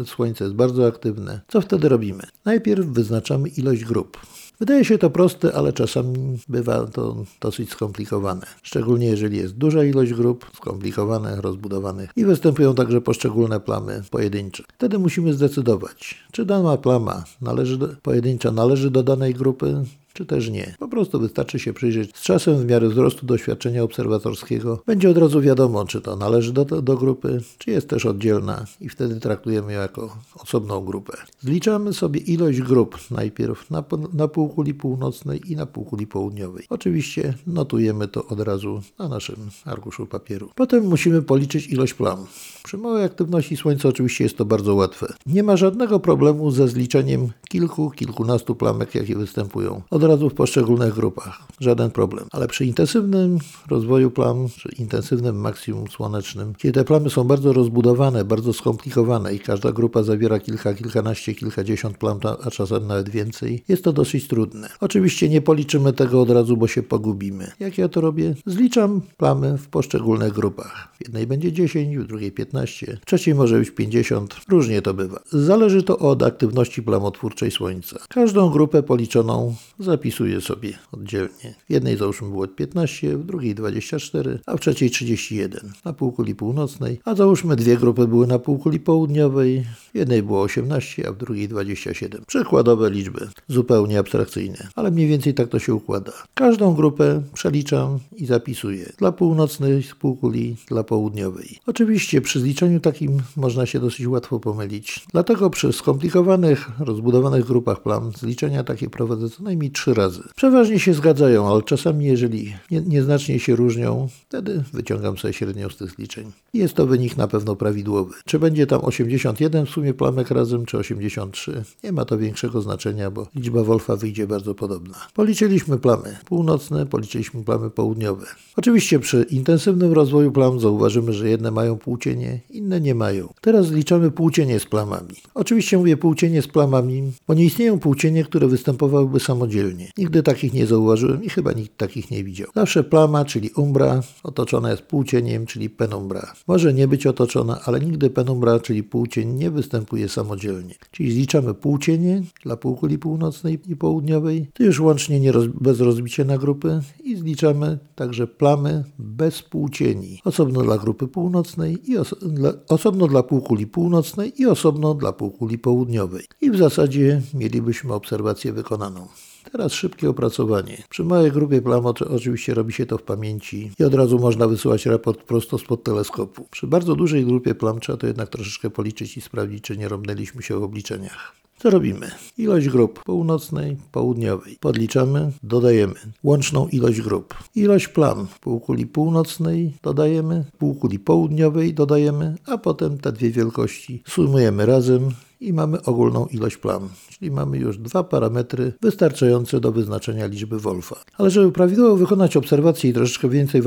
Słońce 0.05 0.45
jest 0.45 0.57
bardzo 0.57 0.87
aktywne. 0.87 1.41
Co 1.49 1.61
wtedy 1.61 1.89
robimy? 1.89 2.23
Najpierw 2.45 2.87
wyznaczamy 2.87 3.49
ilość 3.49 3.85
grup. 3.85 4.19
Wydaje 4.65 4.85
się 4.85 4.99
to 4.99 5.11
proste, 5.11 5.55
ale 5.55 5.73
czasami 5.73 6.39
bywa 6.49 6.87
to 6.87 7.17
dosyć 7.41 7.71
skomplikowane. 7.71 8.47
Szczególnie 8.63 9.07
jeżeli 9.07 9.37
jest 9.37 9.55
duża 9.55 9.85
ilość 9.85 10.13
grup, 10.13 10.51
skomplikowanych, 10.57 11.39
rozbudowanych 11.39 12.11
i 12.17 12.25
występują 12.25 12.75
także 12.75 13.01
poszczególne 13.01 13.61
plamy 13.61 14.03
pojedyncze. 14.11 14.63
Wtedy 14.75 14.99
musimy 14.99 15.33
zdecydować, 15.35 16.25
czy 16.33 16.45
dana 16.45 16.77
plama 16.77 17.25
należy 17.41 17.79
do, 17.79 17.89
pojedyncza 18.03 18.53
należy 18.53 18.91
do 18.91 19.03
danej 19.03 19.35
grupy, 19.35 19.85
czy 20.15 20.27
też 20.27 20.51
nie. 20.51 20.75
Po 20.79 20.89
prostu 20.89 21.21
wystarczy 21.21 21.59
się 21.59 21.73
przyjrzeć 21.73 22.17
z 22.17 22.23
czasem 22.23 22.59
w 22.59 22.67
miarę 22.67 22.89
wzrostu 22.89 23.27
doświadczenia 23.27 23.83
obserwatorskiego. 23.83 24.83
Będzie 24.87 25.11
od 25.11 25.19
razu 25.19 25.41
wiadomo, 25.41 25.85
czy 25.85 26.01
to 26.01 26.17
należy 26.17 26.53
do, 26.53 26.65
do 26.65 26.97
grupy, 26.97 27.41
czy 27.59 27.71
jest 27.71 27.89
też 27.89 28.07
oddzielna 28.07 28.65
i 28.81 28.89
wtedy 28.89 29.21
traktujemy 29.21 29.73
ją 29.73 29.81
jako 29.81 30.17
osobną 30.43 30.85
grupę. 30.85 31.17
Zliczamy 31.41 31.93
sobie 31.93 32.21
ilość 32.21 32.61
grup 32.61 32.99
najpierw 33.11 33.71
na, 33.71 33.85
na 34.13 34.29
półkuli 34.29 34.75
północnej 34.75 35.53
i 35.53 35.57
na 35.57 35.67
półkuli 35.67 36.07
południowej. 36.07 36.67
Oczywiście 36.69 37.35
notujemy 37.47 38.09
to 38.09 38.27
od 38.27 38.41
razu 38.41 38.83
na 38.99 39.09
naszym 39.09 39.37
arkuszu 39.65 40.07
papieru. 40.07 40.51
Potem 40.55 40.87
musimy 40.87 41.23
policzyć 41.23 41.67
ilość 41.67 41.95
plam. 41.95 42.27
Przy 42.65 42.79
małej 42.79 43.05
aktywności 43.05 43.57
Słońca 43.57 43.89
oczywiście 43.89 44.25
jest 44.25 44.37
to 44.37 44.45
bardzo 44.45 44.75
łatwe. 44.75 45.07
Nie 45.27 45.43
ma 45.43 45.57
żadnego 45.57 46.01
problemu 46.01 46.51
ze 46.51 46.69
zliczeniem 46.69 47.29
kilku, 47.49 47.91
kilkunastu 47.91 48.55
plamek, 48.55 48.95
jakie 48.95 49.17
występują. 49.17 49.83
Od 49.91 50.04
od 50.05 50.11
razu 50.11 50.31
w 50.31 50.35
poszczególnych 50.35 50.95
grupach. 50.95 51.39
Żaden 51.61 51.91
problem. 51.91 52.27
Ale 52.33 52.49
przy 52.49 52.65
intensywnym 52.65 53.39
rozwoju 53.71 54.11
plam, 54.11 54.49
czy 54.59 54.69
intensywnym 54.79 55.37
maksimum 55.37 55.89
słonecznym, 55.89 56.55
kiedy 56.59 56.73
te 56.73 56.85
plamy 56.85 57.11
są 57.11 57.25
bardzo 57.25 57.53
rozbudowane, 57.53 58.25
bardzo 58.25 58.53
skomplikowane 58.53 59.35
i 59.35 59.39
każda 59.39 59.73
grupa 59.73 60.03
zawiera 60.03 60.39
kilka, 60.39 60.75
kilkanaście, 60.75 61.35
kilkadziesiąt 61.35 61.99
plam, 61.99 62.19
a 62.45 62.51
czasem 62.51 62.87
nawet 62.87 63.09
więcej, 63.09 63.65
jest 63.69 63.85
to 63.85 63.93
dosyć 63.93 64.29
trudne. 64.29 64.69
Oczywiście 64.81 65.29
nie 65.29 65.41
policzymy 65.41 65.93
tego 65.93 66.21
od 66.21 66.31
razu, 66.31 66.57
bo 66.57 66.67
się 66.67 66.83
pogubimy. 66.83 67.51
Jak 67.61 67.79
ja 67.79 67.89
to 67.89 68.01
robię? 68.01 68.35
Zliczam 68.47 69.01
plamy 69.17 69.59
w 69.59 69.69
poszczególnych 69.69 70.33
grupach. 70.33 70.89
W 70.95 71.05
jednej 71.05 71.27
będzie 71.27 71.53
10, 71.53 71.99
w 71.99 72.07
drugiej 72.07 72.33
15, 72.33 72.99
w 73.03 73.07
trzeciej 73.07 73.35
może 73.35 73.59
być 73.59 73.71
50. 73.71 74.37
Różnie 74.49 74.83
to 74.83 74.95
bywa. 74.95 75.21
Zależy 75.33 75.83
to 75.83 75.99
od 75.99 76.23
aktywności 76.23 76.83
plamotwórczej 76.83 77.51
Słońca. 77.51 77.99
Każdą 78.09 78.51
grupę 78.51 78.83
policzoną 78.83 79.55
zapisuję 79.95 80.41
sobie 80.41 80.73
oddzielnie. 80.93 81.55
W 81.69 81.73
jednej 81.73 81.97
załóżmy 81.97 82.29
było 82.29 82.49
15, 82.49 83.19
w 83.19 83.25
drugiej 83.25 83.55
24, 83.55 84.39
a 84.47 84.57
w 84.57 84.61
trzeciej 84.61 84.91
31 84.91 85.73
na 85.85 85.93
półkuli 85.93 86.35
północnej, 86.35 87.01
a 87.05 87.15
załóżmy 87.15 87.57
dwie 87.57 87.77
grupy 87.77 88.07
były 88.09 88.27
na 88.27 88.39
półkuli 88.39 88.81
południowej, 88.81 89.65
w 89.93 89.97
jednej 89.97 90.23
było 90.23 90.43
18, 90.43 91.09
a 91.09 91.13
w 91.13 91.17
drugiej 91.17 91.49
27. 91.49 92.25
Przykładowe 92.27 92.91
liczby, 92.91 93.29
zupełnie 93.49 93.99
abstrakcyjne, 93.99 94.69
ale 94.75 94.91
mniej 94.91 95.09
więcej 95.09 95.35
tak 95.35 95.49
to 95.49 95.59
się 95.59 95.75
układa. 95.75 96.13
Każdą 96.35 96.75
grupę 96.75 97.23
przeliczam 97.35 97.99
i 98.17 98.27
zapisuję. 98.27 98.93
Dla 98.99 99.13
północnej 99.13 99.83
półkuli, 100.01 100.57
dla 100.69 100.85
południowej. 100.85 101.59
Oczywiście 101.67 102.21
przy 102.21 102.41
zliczeniu 102.41 102.81
takim 102.81 103.23
można 103.37 103.67
się 103.67 103.81
dosyć 103.81 104.07
łatwo 104.07 104.41
pomylić. 104.41 105.07
Dlatego 105.13 105.51
przy 105.51 105.73
skomplikowanych, 105.73 106.71
rozbudowanych 106.79 107.45
grupach 107.45 107.83
plam 107.83 108.13
zliczenia 108.19 108.65
takie 108.65 108.91
prowadzę 108.91 109.31
co 109.31 109.43
najmniej 109.43 109.71
trzy 109.85 109.95
razy. 109.95 110.23
Przeważnie 110.37 110.79
się 110.79 110.95
zgadzają, 110.95 111.49
ale 111.49 111.63
czasami 111.63 112.05
jeżeli 112.05 112.55
nie, 112.71 112.81
nieznacznie 112.81 113.41
się 113.41 113.57
różnią, 113.57 114.09
wtedy 114.29 114.63
wyciągam 114.73 115.19
sobie 115.19 115.35
średnią 115.35 115.69
z 115.69 115.77
tych 115.77 115.91
zliczeń. 115.91 116.33
Jest 116.55 116.75
to 116.75 116.87
wynik 116.87 117.17
na 117.17 117.29
pewno 117.29 117.57
prawidłowy. 117.57 118.15
Czy 118.25 118.39
będzie 118.39 118.67
tam 118.67 118.81
81 118.85 119.67
w 119.67 119.71
sumie 119.71 119.95
plamek 119.95 120.31
razem, 120.31 120.67
czy 120.67 120.79
83? 120.79 121.65
Nie 121.85 121.93
ma 121.93 122.05
to 122.05 122.19
większego 122.19 122.63
znaczenia, 122.63 123.11
bo 123.11 123.27
liczba 123.35 123.65
Wolfa 123.65 123.97
wyjdzie 123.97 124.27
bardzo 124.27 124.55
podobna. 124.55 124.95
Policzyliśmy 125.15 125.79
plamy 125.79 126.17
północne, 126.25 126.87
policzyliśmy 126.87 127.45
plamy 127.45 127.71
południowe. 127.71 128.27
Oczywiście 128.57 128.99
przy 128.99 129.27
intensywnym 129.31 129.93
rozwoju 129.93 130.33
plam 130.33 130.61
zauważymy, 130.61 131.13
że 131.13 131.29
jedne 131.29 131.51
mają 131.51 131.79
półcienie, 131.79 132.41
inne 132.51 132.81
nie 132.81 132.95
mają. 132.95 133.29
Teraz 133.41 133.67
zliczamy 133.67 134.11
półcienie 134.11 134.61
z 134.61 134.65
plamami. 134.65 135.15
Oczywiście 135.35 135.79
mówię 135.79 135.97
półcienie 135.97 136.43
z 136.43 136.49
plamami, 136.49 137.13
bo 137.29 137.35
nie 137.35 137.45
istnieją 137.45 137.79
półcienie, 137.79 138.25
które 138.25 138.49
występowałyby 138.49 139.21
samodzielnie. 139.21 139.74
Nigdy 139.99 140.23
takich 140.23 140.53
nie 140.53 140.67
zauważyłem 140.67 141.25
i 141.25 141.29
chyba 141.29 141.53
nikt 141.53 141.77
takich 141.77 142.11
nie 142.11 142.25
widział. 142.25 142.49
Zawsze 142.55 142.85
plama, 142.85 143.25
czyli 143.25 143.51
umbra, 143.51 144.03
otoczona 144.23 144.71
jest 144.71 144.83
półcieniem, 144.83 145.47
czyli 145.47 145.71
penumbra. 145.71 146.33
Może 146.47 146.75
nie 146.75 146.89
być 146.89 147.07
otoczona, 147.07 147.61
ale 147.65 147.81
nigdy 147.81 148.11
penumbra, 148.11 148.61
czyli 148.61 148.83
półcień, 148.83 149.35
nie 149.35 149.51
występuje 149.51 150.09
samodzielnie. 150.09 150.75
Czyli 150.91 151.13
zliczamy 151.13 151.55
półcienie 151.55 152.23
dla 152.43 152.57
półkuli 152.57 152.99
północnej 152.99 153.61
i 153.67 153.77
południowej, 153.77 154.49
to 154.55 154.63
już 154.63 154.81
łącznie 154.81 155.21
nie 155.21 155.33
roz, 155.33 155.47
bez 155.47 155.81
rozbicia 155.81 156.25
na 156.25 156.39
grupy 156.39 156.81
i 157.05 157.17
zliczamy 157.17 157.79
także 157.95 158.27
plamy 158.27 158.85
bez 158.99 159.43
półcieni. 159.43 160.21
Osobno 160.25 160.63
dla 160.63 160.79
grupy 160.79 161.09
północnej 161.09 161.91
i 161.91 161.99
oso 161.99 162.17
dla, 162.23 162.53
osobno 162.69 163.09
dla 163.09 163.23
półkuli 163.23 163.67
północnej 163.67 164.43
i 164.43 164.47
osobno 164.47 164.95
dla 164.95 165.13
półkuli 165.13 165.59
południowej. 165.59 166.25
I 166.41 166.51
w 166.51 166.57
zasadzie 166.57 167.23
mielibyśmy 167.35 167.95
obserwację 167.95 168.53
wykonaną. 168.53 169.07
Teraz 169.53 169.73
szybkie 169.73 170.11
opracowanie. 170.11 170.83
Przy 170.89 171.05
małej 171.05 171.33
grupie 171.33 171.63
plam 171.63 171.87
oczywiście 171.87 172.55
robi 172.55 172.73
się 172.73 172.87
to 172.87 172.99
w 172.99 173.03
pamięci 173.03 173.71
i 173.79 173.85
od 173.85 173.95
razu 173.95 174.19
można 174.19 174.49
wysyłać 174.49 174.87
raport 174.87 175.23
prosto 175.23 175.59
spod 175.59 175.83
teleskopu. 175.83 176.47
Przy 176.51 176.67
bardzo 176.67 176.97
dużej 176.97 177.25
grupie 177.25 177.55
plam 177.55 177.81
trzeba 177.81 177.99
to 177.99 178.07
jednak 178.07 178.29
troszeczkę 178.29 178.71
policzyć 178.71 179.17
i 179.17 179.21
sprawdzić, 179.21 179.65
czy 179.65 179.77
nie 179.77 179.89
robnęliśmy 179.89 180.43
się 180.43 180.61
w 180.61 180.63
obliczeniach. 180.63 181.45
Co 181.59 181.71
robimy? 181.71 182.11
Ilość 182.39 182.69
grup 182.69 183.05
północnej, 183.05 183.77
południowej. 183.93 184.57
Podliczamy, 184.61 185.33
dodajemy 185.43 185.95
łączną 186.23 186.69
ilość 186.69 187.01
grup. 187.01 187.35
Ilość 187.55 187.89
plam 187.89 188.27
półkuli 188.41 188.87
północnej 188.87 189.73
dodajemy, 189.83 190.45
półkuli 190.59 190.99
południowej 190.99 191.75
dodajemy, 191.75 192.35
a 192.47 192.59
potem 192.59 192.99
te 192.99 193.13
dwie 193.13 193.31
wielkości 193.31 194.03
sumujemy 194.07 194.67
razem 194.67 195.11
i 195.45 195.53
mamy 195.53 195.83
ogólną 195.83 196.27
ilość 196.27 196.57
plam, 196.57 196.89
czyli 197.19 197.31
mamy 197.31 197.59
już 197.59 197.79
dwa 197.79 198.05
parametry 198.05 198.73
wystarczające 198.83 199.61
do 199.61 199.73
wyznaczenia 199.73 200.27
liczby 200.27 200.59
Wolfa. 200.59 200.97
Ale 201.19 201.31
żeby 201.31 201.53
prawidłowo 201.53 201.97
wykonać 201.97 202.37
obserwację 202.37 202.91
i 202.91 202.93
troszeczkę 202.93 203.29
więcej 203.29 203.63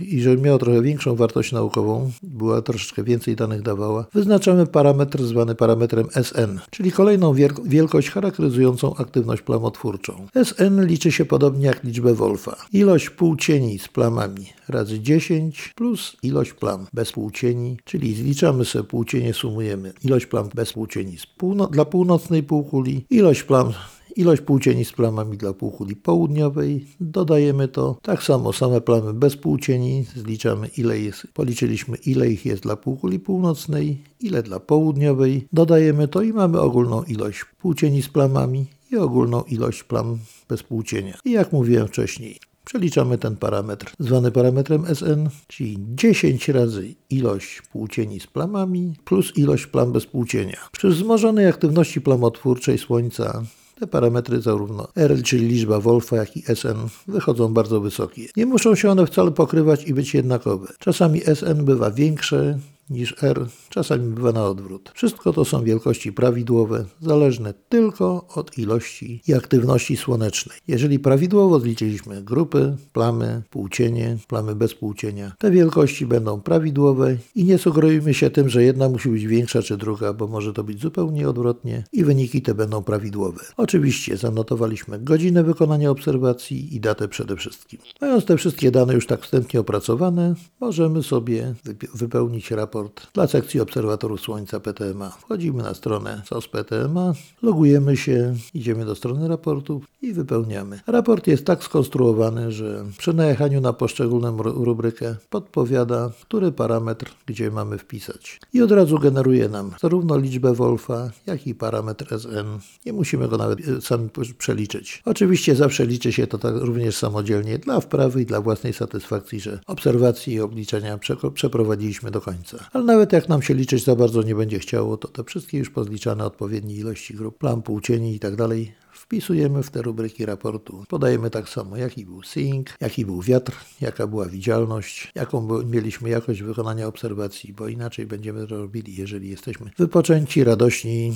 i 0.00 0.20
żeby 0.20 0.42
miało 0.42 0.58
trochę 0.58 0.82
większą 0.82 1.16
wartość 1.16 1.52
naukową, 1.52 2.10
była 2.22 2.62
troszeczkę 2.62 3.04
więcej 3.04 3.36
danych 3.36 3.62
dawała, 3.62 4.06
wyznaczamy 4.14 4.66
parametr 4.66 5.22
zwany 5.22 5.54
parametrem 5.54 6.06
SN, 6.22 6.58
czyli 6.70 6.92
kolejną 6.92 7.34
wielkość 7.64 8.10
charakteryzującą 8.10 8.96
aktywność 8.96 9.42
plamotwórczą. 9.42 10.26
SN 10.44 10.86
liczy 10.86 11.12
się 11.12 11.24
podobnie 11.24 11.66
jak 11.66 11.84
liczbę 11.84 12.14
Wolfa. 12.14 12.56
Ilość 12.72 13.10
półcieni 13.10 13.78
z 13.78 13.88
plamami 13.88 14.46
razy 14.68 15.00
10 15.00 15.72
plus 15.76 16.16
ilość 16.22 16.52
plam 16.52 16.86
bez 16.92 17.12
półcieni, 17.12 17.76
czyli 17.84 18.14
zliczamy 18.14 18.64
sobie 18.64 18.84
półcienie, 18.84 19.34
sumujemy 19.34 19.92
ilość 20.04 20.26
plam 20.26 20.48
bez 20.54 20.72
półcieni 20.72 21.18
półno- 21.26 21.70
dla 21.70 21.84
północnej 21.84 22.42
półkuli, 22.42 23.04
ilość 23.10 23.42
plam 23.42 23.72
ilość 24.16 24.42
półcieni 24.42 24.84
z 24.84 24.92
plamami 24.92 25.36
dla 25.36 25.52
półkuli 25.52 25.96
południowej, 25.96 26.86
dodajemy 27.00 27.68
to, 27.68 27.96
tak 28.02 28.22
samo 28.22 28.52
same 28.52 28.80
plamy 28.80 29.14
bez 29.14 29.36
półcieni, 29.36 30.04
zliczamy 30.16 30.68
ile 30.76 30.98
jest, 30.98 31.26
policzyliśmy 31.34 31.96
ile 31.96 32.28
ich 32.30 32.46
jest 32.46 32.62
dla 32.62 32.76
półkuli 32.76 33.18
północnej, 33.18 34.02
ile 34.20 34.42
dla 34.42 34.60
południowej, 34.60 35.46
dodajemy 35.52 36.08
to 36.08 36.22
i 36.22 36.32
mamy 36.32 36.60
ogólną 36.60 37.02
ilość 37.02 37.44
półcieni 37.58 38.02
z 38.02 38.08
plamami 38.08 38.66
i 38.92 38.96
ogólną 38.96 39.42
ilość 39.42 39.84
plam 39.84 40.18
bez 40.48 40.62
półcienia. 40.62 41.18
I 41.24 41.30
jak 41.30 41.52
mówiłem 41.52 41.88
wcześniej, 41.88 42.36
Przeliczamy 42.70 43.18
ten 43.18 43.36
parametr, 43.36 43.92
zwany 43.98 44.30
parametrem 44.30 44.86
SN, 44.94 45.28
czyli 45.46 45.78
10 45.80 46.48
razy 46.48 46.94
ilość 47.10 47.62
płócieni 47.72 48.20
z 48.20 48.26
plamami 48.26 48.94
plus 49.04 49.36
ilość 49.36 49.66
plam 49.66 49.92
bez 49.92 50.06
płócienia. 50.06 50.56
Przy 50.72 50.88
wzmożonej 50.88 51.46
aktywności 51.46 52.00
plamotwórczej 52.00 52.78
Słońca 52.78 53.42
te 53.80 53.86
parametry 53.86 54.40
zarówno 54.40 54.88
R, 54.96 55.22
czyli 55.22 55.48
liczba 55.48 55.80
Wolfa, 55.80 56.16
jak 56.16 56.36
i 56.36 56.42
SN 56.42 56.76
wychodzą 57.08 57.54
bardzo 57.54 57.80
wysokie. 57.80 58.22
Nie 58.36 58.46
muszą 58.46 58.74
się 58.74 58.90
one 58.90 59.06
wcale 59.06 59.30
pokrywać 59.30 59.84
i 59.84 59.94
być 59.94 60.14
jednakowe. 60.14 60.66
Czasami 60.78 61.20
SN 61.20 61.64
bywa 61.64 61.90
większe, 61.90 62.58
niż 62.90 63.14
R, 63.22 63.46
czasami 63.68 64.14
bywa 64.14 64.32
na 64.32 64.46
odwrót. 64.46 64.92
Wszystko 64.94 65.32
to 65.32 65.44
są 65.44 65.64
wielkości 65.64 66.12
prawidłowe, 66.12 66.84
zależne 67.00 67.54
tylko 67.68 68.26
od 68.34 68.58
ilości 68.58 69.22
i 69.28 69.34
aktywności 69.34 69.96
słonecznej. 69.96 70.58
Jeżeli 70.68 70.98
prawidłowo 70.98 71.60
zliczyliśmy 71.60 72.22
grupy, 72.22 72.76
plamy, 72.92 73.42
półcienie, 73.50 74.18
plamy 74.28 74.54
bez 74.54 74.74
półcienia, 74.74 75.32
te 75.38 75.50
wielkości 75.50 76.06
będą 76.06 76.40
prawidłowe 76.40 77.16
i 77.34 77.44
nie 77.44 77.58
sugerujmy 77.58 78.14
się 78.14 78.30
tym, 78.30 78.48
że 78.48 78.62
jedna 78.62 78.88
musi 78.88 79.08
być 79.08 79.26
większa 79.26 79.62
czy 79.62 79.76
druga, 79.76 80.12
bo 80.12 80.26
może 80.26 80.52
to 80.52 80.64
być 80.64 80.80
zupełnie 80.80 81.28
odwrotnie 81.28 81.84
i 81.92 82.04
wyniki 82.04 82.42
te 82.42 82.54
będą 82.54 82.82
prawidłowe. 82.82 83.44
Oczywiście 83.56 84.16
zanotowaliśmy 84.16 84.98
godzinę 84.98 85.44
wykonania 85.44 85.90
obserwacji 85.90 86.76
i 86.76 86.80
datę 86.80 87.08
przede 87.08 87.36
wszystkim. 87.36 87.80
Mając 88.00 88.24
te 88.24 88.36
wszystkie 88.36 88.70
dane 88.70 88.94
już 88.94 89.06
tak 89.06 89.22
wstępnie 89.22 89.60
opracowane, 89.60 90.34
możemy 90.60 91.02
sobie 91.02 91.54
wypełnić 91.94 92.50
raport 92.50 92.79
dla 93.14 93.26
sekcji 93.26 93.60
obserwatorów 93.60 94.20
Słońca 94.20 94.60
PTMA. 94.60 95.10
Wchodzimy 95.10 95.62
na 95.62 95.74
stronę 95.74 96.22
SOS 96.26 96.48
PTMA, 96.48 97.12
logujemy 97.42 97.96
się, 97.96 98.34
idziemy 98.54 98.84
do 98.84 98.94
strony 98.94 99.28
raportów 99.28 99.84
i 100.02 100.12
wypełniamy. 100.12 100.80
Raport 100.86 101.26
jest 101.26 101.44
tak 101.44 101.64
skonstruowany, 101.64 102.52
że 102.52 102.84
przy 102.98 103.14
najechaniu 103.14 103.60
na 103.60 103.72
poszczególną 103.72 104.36
rubrykę 104.42 105.16
podpowiada, 105.30 106.10
który 106.22 106.52
parametr 106.52 107.10
gdzie 107.26 107.50
mamy 107.50 107.78
wpisać. 107.78 108.40
I 108.52 108.62
od 108.62 108.72
razu 108.72 108.98
generuje 108.98 109.48
nam 109.48 109.70
zarówno 109.80 110.18
liczbę 110.18 110.54
Wolfa, 110.54 111.10
jak 111.26 111.46
i 111.46 111.54
parametr 111.54 112.20
SN. 112.20 112.58
Nie 112.86 112.92
musimy 112.92 113.28
go 113.28 113.36
nawet 113.36 113.68
e, 113.68 113.80
sami 113.80 114.08
przeliczyć. 114.38 115.02
Oczywiście 115.04 115.54
zawsze 115.54 115.86
liczy 115.86 116.12
się 116.12 116.26
to 116.26 116.38
tak 116.38 116.54
również 116.56 116.96
samodzielnie 116.96 117.58
dla 117.58 117.80
wprawy 117.80 118.22
i 118.22 118.26
dla 118.26 118.40
własnej 118.40 118.72
satysfakcji, 118.72 119.40
że 119.40 119.60
obserwacje 119.66 120.34
i 120.34 120.40
obliczenia 120.40 120.98
przeprowadziliśmy 121.34 122.10
do 122.10 122.20
końca. 122.20 122.69
Ale 122.72 122.84
nawet 122.84 123.12
jak 123.12 123.28
nam 123.28 123.42
się 123.42 123.54
liczyć 123.54 123.84
za 123.84 123.96
bardzo 123.96 124.22
nie 124.22 124.34
będzie 124.34 124.58
chciało, 124.58 124.96
to 124.96 125.08
te 125.08 125.24
wszystkie 125.24 125.58
już 125.58 125.70
pozliczane 125.70 126.24
odpowiednie 126.24 126.74
ilości 126.74 127.14
grup, 127.14 127.38
plam, 127.38 127.62
półcieni 127.62 128.14
i 128.14 128.20
tak 128.20 128.36
dalej 128.36 128.72
wpisujemy 128.92 129.62
w 129.62 129.70
te 129.70 129.82
rubryki 129.82 130.26
raportu. 130.26 130.84
Podajemy 130.88 131.30
tak 131.30 131.48
samo, 131.48 131.76
jaki 131.76 132.06
był 132.06 132.22
sync, 132.22 132.68
jaki 132.80 133.06
był 133.06 133.22
wiatr, 133.22 133.56
jaka 133.80 134.06
była 134.06 134.26
widzialność, 134.26 135.12
jaką 135.14 135.62
mieliśmy 135.62 136.08
jakość 136.08 136.42
wykonania 136.42 136.86
obserwacji, 136.86 137.52
bo 137.52 137.68
inaczej 137.68 138.06
będziemy 138.06 138.46
robili, 138.46 138.94
jeżeli 138.96 139.30
jesteśmy 139.30 139.70
wypoczęci, 139.78 140.44
radośni, 140.44 141.12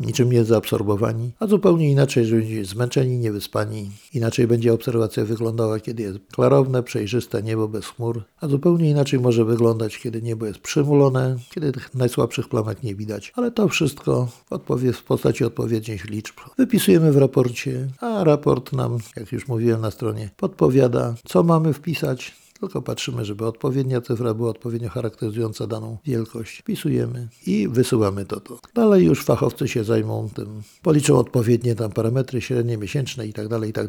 niczym 0.00 0.32
nie 0.32 0.44
zaabsorbowani, 0.44 1.32
a 1.38 1.46
zupełnie 1.46 1.90
inaczej, 1.90 2.26
że 2.26 2.36
będziemy 2.36 2.64
zmęczeni, 2.64 3.18
niewyspani. 3.18 3.90
Inaczej 4.14 4.46
będzie 4.46 4.72
obserwacja 4.72 5.24
wyglądała, 5.24 5.80
kiedy 5.80 6.02
jest 6.02 6.18
klarowne, 6.32 6.82
przejrzyste 6.82 7.42
niebo 7.42 7.68
bez 7.68 7.86
chmur, 7.86 8.22
a 8.40 8.48
zupełnie 8.48 8.90
inaczej 8.90 9.20
może 9.20 9.44
wyglądać, 9.44 9.98
kiedy 9.98 10.22
niebo 10.22 10.46
jest 10.46 10.58
przymulone, 10.58 11.36
kiedy 11.54 11.72
tych 11.72 11.94
najsłabszych 11.94 12.48
plamek 12.48 12.82
nie 12.82 12.94
widać. 12.94 13.32
Ale 13.36 13.50
to 13.50 13.68
wszystko 13.68 14.28
w, 14.50 14.92
w 14.92 15.04
postaci 15.04 15.44
odpowiednich 15.44 16.04
liczb 16.04 16.34
wypisujemy 16.58 17.12
w 17.12 17.16
raporcie, 17.16 17.88
a 18.00 18.24
raport 18.24 18.72
nam, 18.72 18.98
jak 19.16 19.32
już 19.32 19.48
mówiłem 19.48 19.80
na 19.80 19.90
stronie, 19.90 20.30
podpowiada, 20.36 21.14
co 21.24 21.42
mamy 21.42 21.72
wpisać, 21.72 22.40
tylko 22.60 22.82
patrzymy, 22.82 23.24
żeby 23.24 23.46
odpowiednia 23.46 24.00
cyfra 24.00 24.34
była 24.34 24.50
odpowiednio 24.50 24.88
charakteryzująca 24.88 25.66
daną 25.66 25.98
wielkość. 26.04 26.58
Wpisujemy 26.58 27.28
i 27.46 27.68
wysyłamy 27.68 28.24
to. 28.24 28.40
to. 28.40 28.58
Dalej 28.74 29.04
już 29.04 29.24
fachowcy 29.24 29.68
się 29.68 29.84
zajmą 29.84 30.28
tym, 30.34 30.62
policzą 30.82 31.18
odpowiednie 31.18 31.74
tam 31.74 31.92
parametry 31.92 32.40
średnie, 32.40 32.78
miesięczne 32.78 33.26
i 33.26 33.32
tak 33.32 33.48
dalej, 33.48 33.70
i 33.70 33.72
tak 33.72 33.88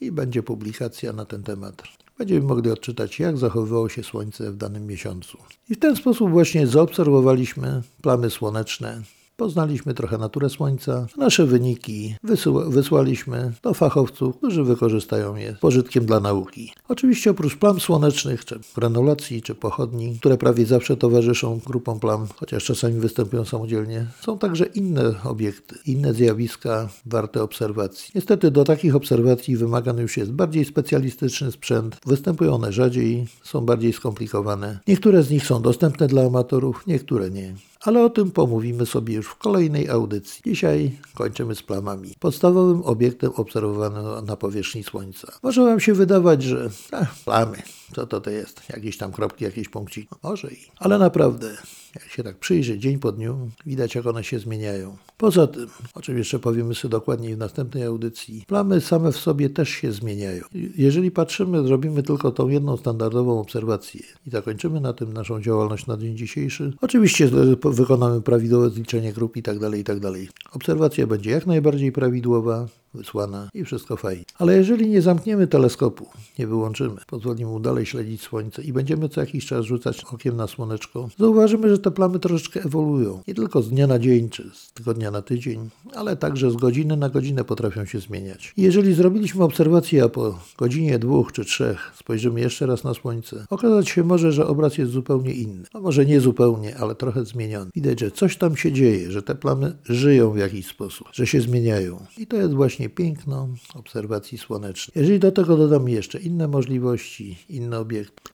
i 0.00 0.12
będzie 0.12 0.42
publikacja 0.42 1.12
na 1.12 1.24
ten 1.24 1.42
temat. 1.42 1.82
Będziemy 2.18 2.46
mogli 2.46 2.70
odczytać, 2.70 3.18
jak 3.18 3.38
zachowywało 3.38 3.88
się 3.88 4.02
Słońce 4.02 4.52
w 4.52 4.56
danym 4.56 4.86
miesiącu. 4.86 5.38
I 5.70 5.74
w 5.74 5.78
ten 5.78 5.96
sposób 5.96 6.30
właśnie 6.30 6.66
zaobserwowaliśmy 6.66 7.82
plamy 8.02 8.30
słoneczne 8.30 9.02
Poznaliśmy 9.40 9.94
trochę 9.94 10.18
naturę 10.18 10.48
Słońca. 10.50 11.06
Nasze 11.16 11.46
wyniki 11.46 12.14
wysyła, 12.22 12.64
wysłaliśmy 12.64 13.52
do 13.62 13.74
fachowców, 13.74 14.36
którzy 14.36 14.64
wykorzystają 14.64 15.36
je 15.36 15.54
z 15.54 15.58
pożytkiem 15.58 16.06
dla 16.06 16.20
nauki. 16.20 16.72
Oczywiście 16.88 17.30
oprócz 17.30 17.56
plam 17.56 17.80
słonecznych, 17.80 18.44
czy 18.44 18.60
granulacji, 18.76 19.42
czy 19.42 19.54
pochodni, 19.54 20.18
które 20.18 20.38
prawie 20.38 20.66
zawsze 20.66 20.96
towarzyszą 20.96 21.60
grupom 21.66 22.00
plam, 22.00 22.26
chociaż 22.36 22.64
czasami 22.64 23.00
występują 23.00 23.44
samodzielnie, 23.44 24.06
są 24.20 24.38
także 24.38 24.64
inne 24.64 25.14
obiekty, 25.24 25.74
inne 25.86 26.14
zjawiska 26.14 26.88
warte 27.06 27.42
obserwacji. 27.42 28.12
Niestety 28.14 28.50
do 28.50 28.64
takich 28.64 28.96
obserwacji 28.96 29.56
wymagany 29.56 30.02
już 30.02 30.16
jest 30.16 30.32
bardziej 30.32 30.64
specjalistyczny 30.64 31.52
sprzęt. 31.52 31.96
Występują 32.06 32.54
one 32.54 32.72
rzadziej, 32.72 33.26
są 33.42 33.60
bardziej 33.60 33.92
skomplikowane. 33.92 34.78
Niektóre 34.88 35.22
z 35.22 35.30
nich 35.30 35.46
są 35.46 35.62
dostępne 35.62 36.06
dla 36.06 36.22
amatorów, 36.22 36.86
niektóre 36.86 37.30
nie 37.30 37.54
ale 37.80 38.04
o 38.04 38.10
tym 38.10 38.30
pomówimy 38.30 38.86
sobie 38.86 39.14
już 39.14 39.26
w 39.26 39.34
kolejnej 39.34 39.88
audycji. 39.88 40.42
Dzisiaj 40.46 40.98
kończymy 41.14 41.54
z 41.54 41.62
plamami. 41.62 42.14
Podstawowym 42.18 42.82
obiektem 42.82 43.30
obserwowanym 43.36 44.24
na 44.26 44.36
powierzchni 44.36 44.84
Słońca. 44.84 45.32
Może 45.42 45.64
Wam 45.64 45.80
się 45.80 45.94
wydawać, 45.94 46.42
że 46.42 46.70
ach, 46.92 47.14
plamy, 47.24 47.62
co 47.94 48.06
to 48.06 48.20
to 48.20 48.30
jest? 48.30 48.62
Jakieś 48.68 48.96
tam 48.96 49.12
kropki, 49.12 49.44
jakieś 49.44 49.68
punkci. 49.68 50.08
Może 50.22 50.48
i. 50.48 50.58
Ale 50.76 50.98
naprawdę, 50.98 51.56
jak 51.94 52.04
się 52.04 52.22
tak 52.22 52.38
przyjrzy 52.38 52.78
dzień 52.78 52.98
po 52.98 53.12
dniu, 53.12 53.50
widać 53.66 53.94
jak 53.94 54.06
one 54.06 54.24
się 54.24 54.38
zmieniają. 54.38 54.96
Poza 55.18 55.46
tym, 55.46 55.66
o 55.94 56.02
czym 56.02 56.18
jeszcze 56.18 56.38
powiemy 56.38 56.74
sobie 56.74 56.92
dokładniej 56.92 57.34
w 57.34 57.38
następnej 57.38 57.84
audycji, 57.84 58.44
plamy 58.46 58.80
same 58.80 59.12
w 59.12 59.16
sobie 59.16 59.50
też 59.50 59.68
się 59.68 59.92
zmieniają. 59.92 60.44
Jeżeli 60.76 61.10
patrzymy, 61.10 61.66
zrobimy 61.66 62.02
tylko 62.02 62.30
tą 62.30 62.48
jedną 62.48 62.76
standardową 62.76 63.40
obserwację 63.40 64.00
i 64.26 64.30
zakończymy 64.30 64.80
na 64.80 64.92
tym 64.92 65.12
naszą 65.12 65.42
działalność 65.42 65.86
na 65.86 65.96
dzień 65.96 66.16
dzisiejszy, 66.16 66.72
oczywiście 66.80 67.30
wykonamy 67.64 68.22
prawidłowe 68.22 68.70
zliczenie 68.70 69.12
grup 69.12 69.36
i 69.36 69.42
tak 69.42 69.58
dalej, 69.58 69.80
i 69.80 69.84
tak 69.84 70.00
dalej. 70.00 70.28
Obserwacja 70.52 71.06
będzie 71.06 71.30
jak 71.30 71.46
najbardziej 71.46 71.92
prawidłowa, 71.92 72.68
wysłana 72.94 73.48
i 73.54 73.64
wszystko 73.64 73.96
fajnie. 73.96 74.24
Ale 74.38 74.56
jeżeli 74.56 74.88
nie 74.88 75.02
zamkniemy 75.02 75.46
teleskopu, 75.46 76.06
nie 76.38 76.46
wyłączymy, 76.46 77.00
pozwolimy 77.06 77.50
mu 77.50 77.60
dalej 77.60 77.79
śledzić 77.86 78.22
Słońce 78.22 78.62
i 78.62 78.72
będziemy 78.72 79.08
co 79.08 79.20
jakiś 79.20 79.46
czas 79.46 79.64
rzucać 79.64 80.04
okiem 80.04 80.36
na 80.36 80.46
Słoneczko, 80.46 81.08
zauważymy, 81.18 81.68
że 81.68 81.78
te 81.78 81.90
plamy 81.90 82.18
troszeczkę 82.18 82.64
ewoluują. 82.64 83.22
Nie 83.28 83.34
tylko 83.34 83.62
z 83.62 83.68
dnia 83.68 83.86
na 83.86 83.98
dzień, 83.98 84.28
czy 84.28 84.50
z 84.54 84.72
tygodnia 84.72 85.10
na 85.10 85.22
tydzień, 85.22 85.70
ale 85.94 86.16
także 86.16 86.50
z 86.50 86.56
godziny 86.56 86.96
na 86.96 87.08
godzinę 87.08 87.44
potrafią 87.44 87.84
się 87.84 88.00
zmieniać. 88.00 88.52
I 88.56 88.62
jeżeli 88.62 88.94
zrobiliśmy 88.94 89.44
obserwację, 89.44 90.04
a 90.04 90.08
po 90.08 90.38
godzinie 90.58 90.98
dwóch 90.98 91.32
czy 91.32 91.44
trzech 91.44 91.92
spojrzymy 91.94 92.40
jeszcze 92.40 92.66
raz 92.66 92.84
na 92.84 92.94
Słońce, 92.94 93.46
okazać 93.50 93.88
się 93.88 94.04
może, 94.04 94.32
że 94.32 94.46
obraz 94.46 94.78
jest 94.78 94.92
zupełnie 94.92 95.32
inny. 95.32 95.64
No 95.74 95.80
może 95.80 96.06
nie 96.06 96.20
zupełnie, 96.20 96.76
ale 96.76 96.94
trochę 96.94 97.24
zmieniony. 97.24 97.70
Widać, 97.74 98.00
że 98.00 98.10
coś 98.10 98.36
tam 98.36 98.56
się 98.56 98.72
dzieje, 98.72 99.10
że 99.10 99.22
te 99.22 99.34
plamy 99.34 99.76
żyją 99.84 100.30
w 100.30 100.36
jakiś 100.38 100.66
sposób, 100.66 101.08
że 101.12 101.26
się 101.26 101.40
zmieniają. 101.40 102.06
I 102.18 102.26
to 102.26 102.36
jest 102.36 102.54
właśnie 102.54 102.88
piękno 102.88 103.48
obserwacji 103.74 104.38
słonecznej. 104.38 104.92
Jeżeli 104.94 105.18
do 105.18 105.32
tego 105.32 105.56
dodamy 105.56 105.90
jeszcze 105.90 106.18
inne 106.18 106.48
możliwości, 106.48 107.38
inne 107.48 107.69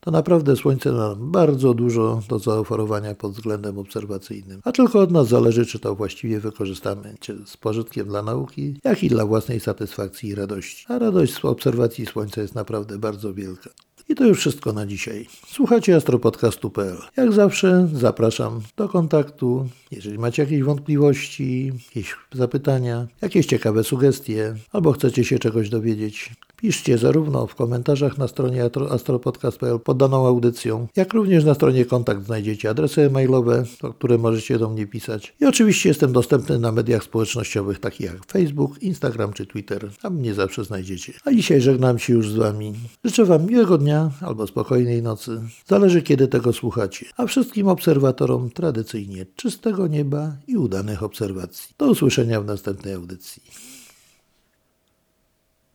to 0.01 0.11
naprawdę 0.11 0.57
Słońce 0.57 0.92
ma 0.92 1.14
bardzo 1.18 1.75
dużo 1.75 2.22
do 2.29 2.38
zaoferowania 2.38 3.14
pod 3.14 3.33
względem 3.33 3.79
obserwacyjnym. 3.79 4.61
A 4.64 4.72
tylko 4.72 5.01
od 5.01 5.11
nas 5.11 5.29
zależy, 5.29 5.66
czy 5.66 5.79
to 5.79 5.94
właściwie 5.94 6.40
wykorzystamy, 6.40 7.14
czy 7.20 7.38
z 7.46 7.57
pożytkiem 7.57 8.09
dla 8.09 8.22
nauki, 8.22 8.75
jak 8.85 9.03
i 9.03 9.09
dla 9.09 9.27
własnej 9.27 9.61
satysfakcji 9.61 10.29
i 10.29 10.35
radości. 10.35 10.87
A 10.88 10.99
radość 10.99 11.35
z 11.35 11.44
obserwacji 11.44 12.07
Słońca 12.07 12.42
jest 12.42 12.55
naprawdę 12.55 12.99
bardzo 12.99 13.35
wielka. 13.35 13.70
I 14.09 14.14
to 14.14 14.25
już 14.25 14.38
wszystko 14.38 14.73
na 14.73 14.87
dzisiaj. 14.87 15.27
Słuchacie 15.47 15.97
astropodcastu.pl. 15.97 16.97
Jak 17.16 17.33
zawsze 17.33 17.88
zapraszam 17.92 18.61
do 18.77 18.88
kontaktu. 18.88 19.69
Jeżeli 19.90 20.19
macie 20.19 20.42
jakieś 20.42 20.62
wątpliwości, 20.62 21.73
jakieś 21.87 22.16
zapytania, 22.33 23.07
jakieś 23.23 23.47
ciekawe 23.47 23.85
sugestie, 23.85 24.55
albo 24.73 24.92
chcecie 24.92 25.25
się 25.25 25.38
czegoś 25.38 25.69
dowiedzieć, 25.69 26.31
Piszcie 26.57 26.99
zarówno 26.99 27.47
w 27.47 27.55
komentarzach 27.55 28.19
na 28.19 28.29
stronie 28.29 28.71
astropodcast.pl 28.90 29.81
pod 29.81 29.97
daną 29.97 30.27
audycją, 30.27 30.87
jak 30.97 31.14
również 31.14 31.45
na 31.45 31.55
stronie 31.55 31.85
kontakt 31.85 32.25
znajdziecie 32.25 32.71
adresy 32.71 33.03
e-mailowe, 33.03 33.64
do 33.83 33.92
które 33.92 34.19
możecie 34.19 34.59
do 34.59 34.69
mnie 34.69 34.87
pisać. 34.87 35.35
I 35.40 35.47
oczywiście 35.47 35.88
jestem 35.88 36.12
dostępny 36.12 36.59
na 36.59 36.73
mediach 36.73 37.05
społecznościowych 37.05 37.81
takich 37.81 38.07
jak 38.07 38.27
Facebook, 38.27 38.83
Instagram 38.83 39.33
czy 39.33 39.47
Twitter, 39.47 39.90
a 40.03 40.11
mnie 40.11 40.35
zawsze 40.35 40.64
znajdziecie. 40.64 41.12
A 41.25 41.33
dzisiaj 41.33 41.61
żegnam 41.61 41.99
się 41.99 42.12
już 42.12 42.31
z 42.31 42.37
Wami. 42.37 42.75
Życzę 43.05 43.25
Wam 43.25 43.47
miłego 43.47 43.79
dnia 43.97 44.11
albo 44.29 44.47
spokojnej 44.47 45.03
nocy. 45.03 45.41
Zależy 45.67 46.03
kiedy 46.03 46.29
tego 46.29 46.53
słuchacie. 46.53 47.07
A 47.17 47.27
wszystkim 47.27 47.69
obserwatorom 47.69 48.51
tradycyjnie 48.51 49.27
czystego 49.37 49.87
nieba 49.87 50.33
i 50.47 50.57
udanych 50.57 51.03
obserwacji. 51.03 51.75
Do 51.79 51.87
usłyszenia 51.87 52.41
w 52.41 52.47
następnej 52.47 52.95
audycji. 52.95 53.43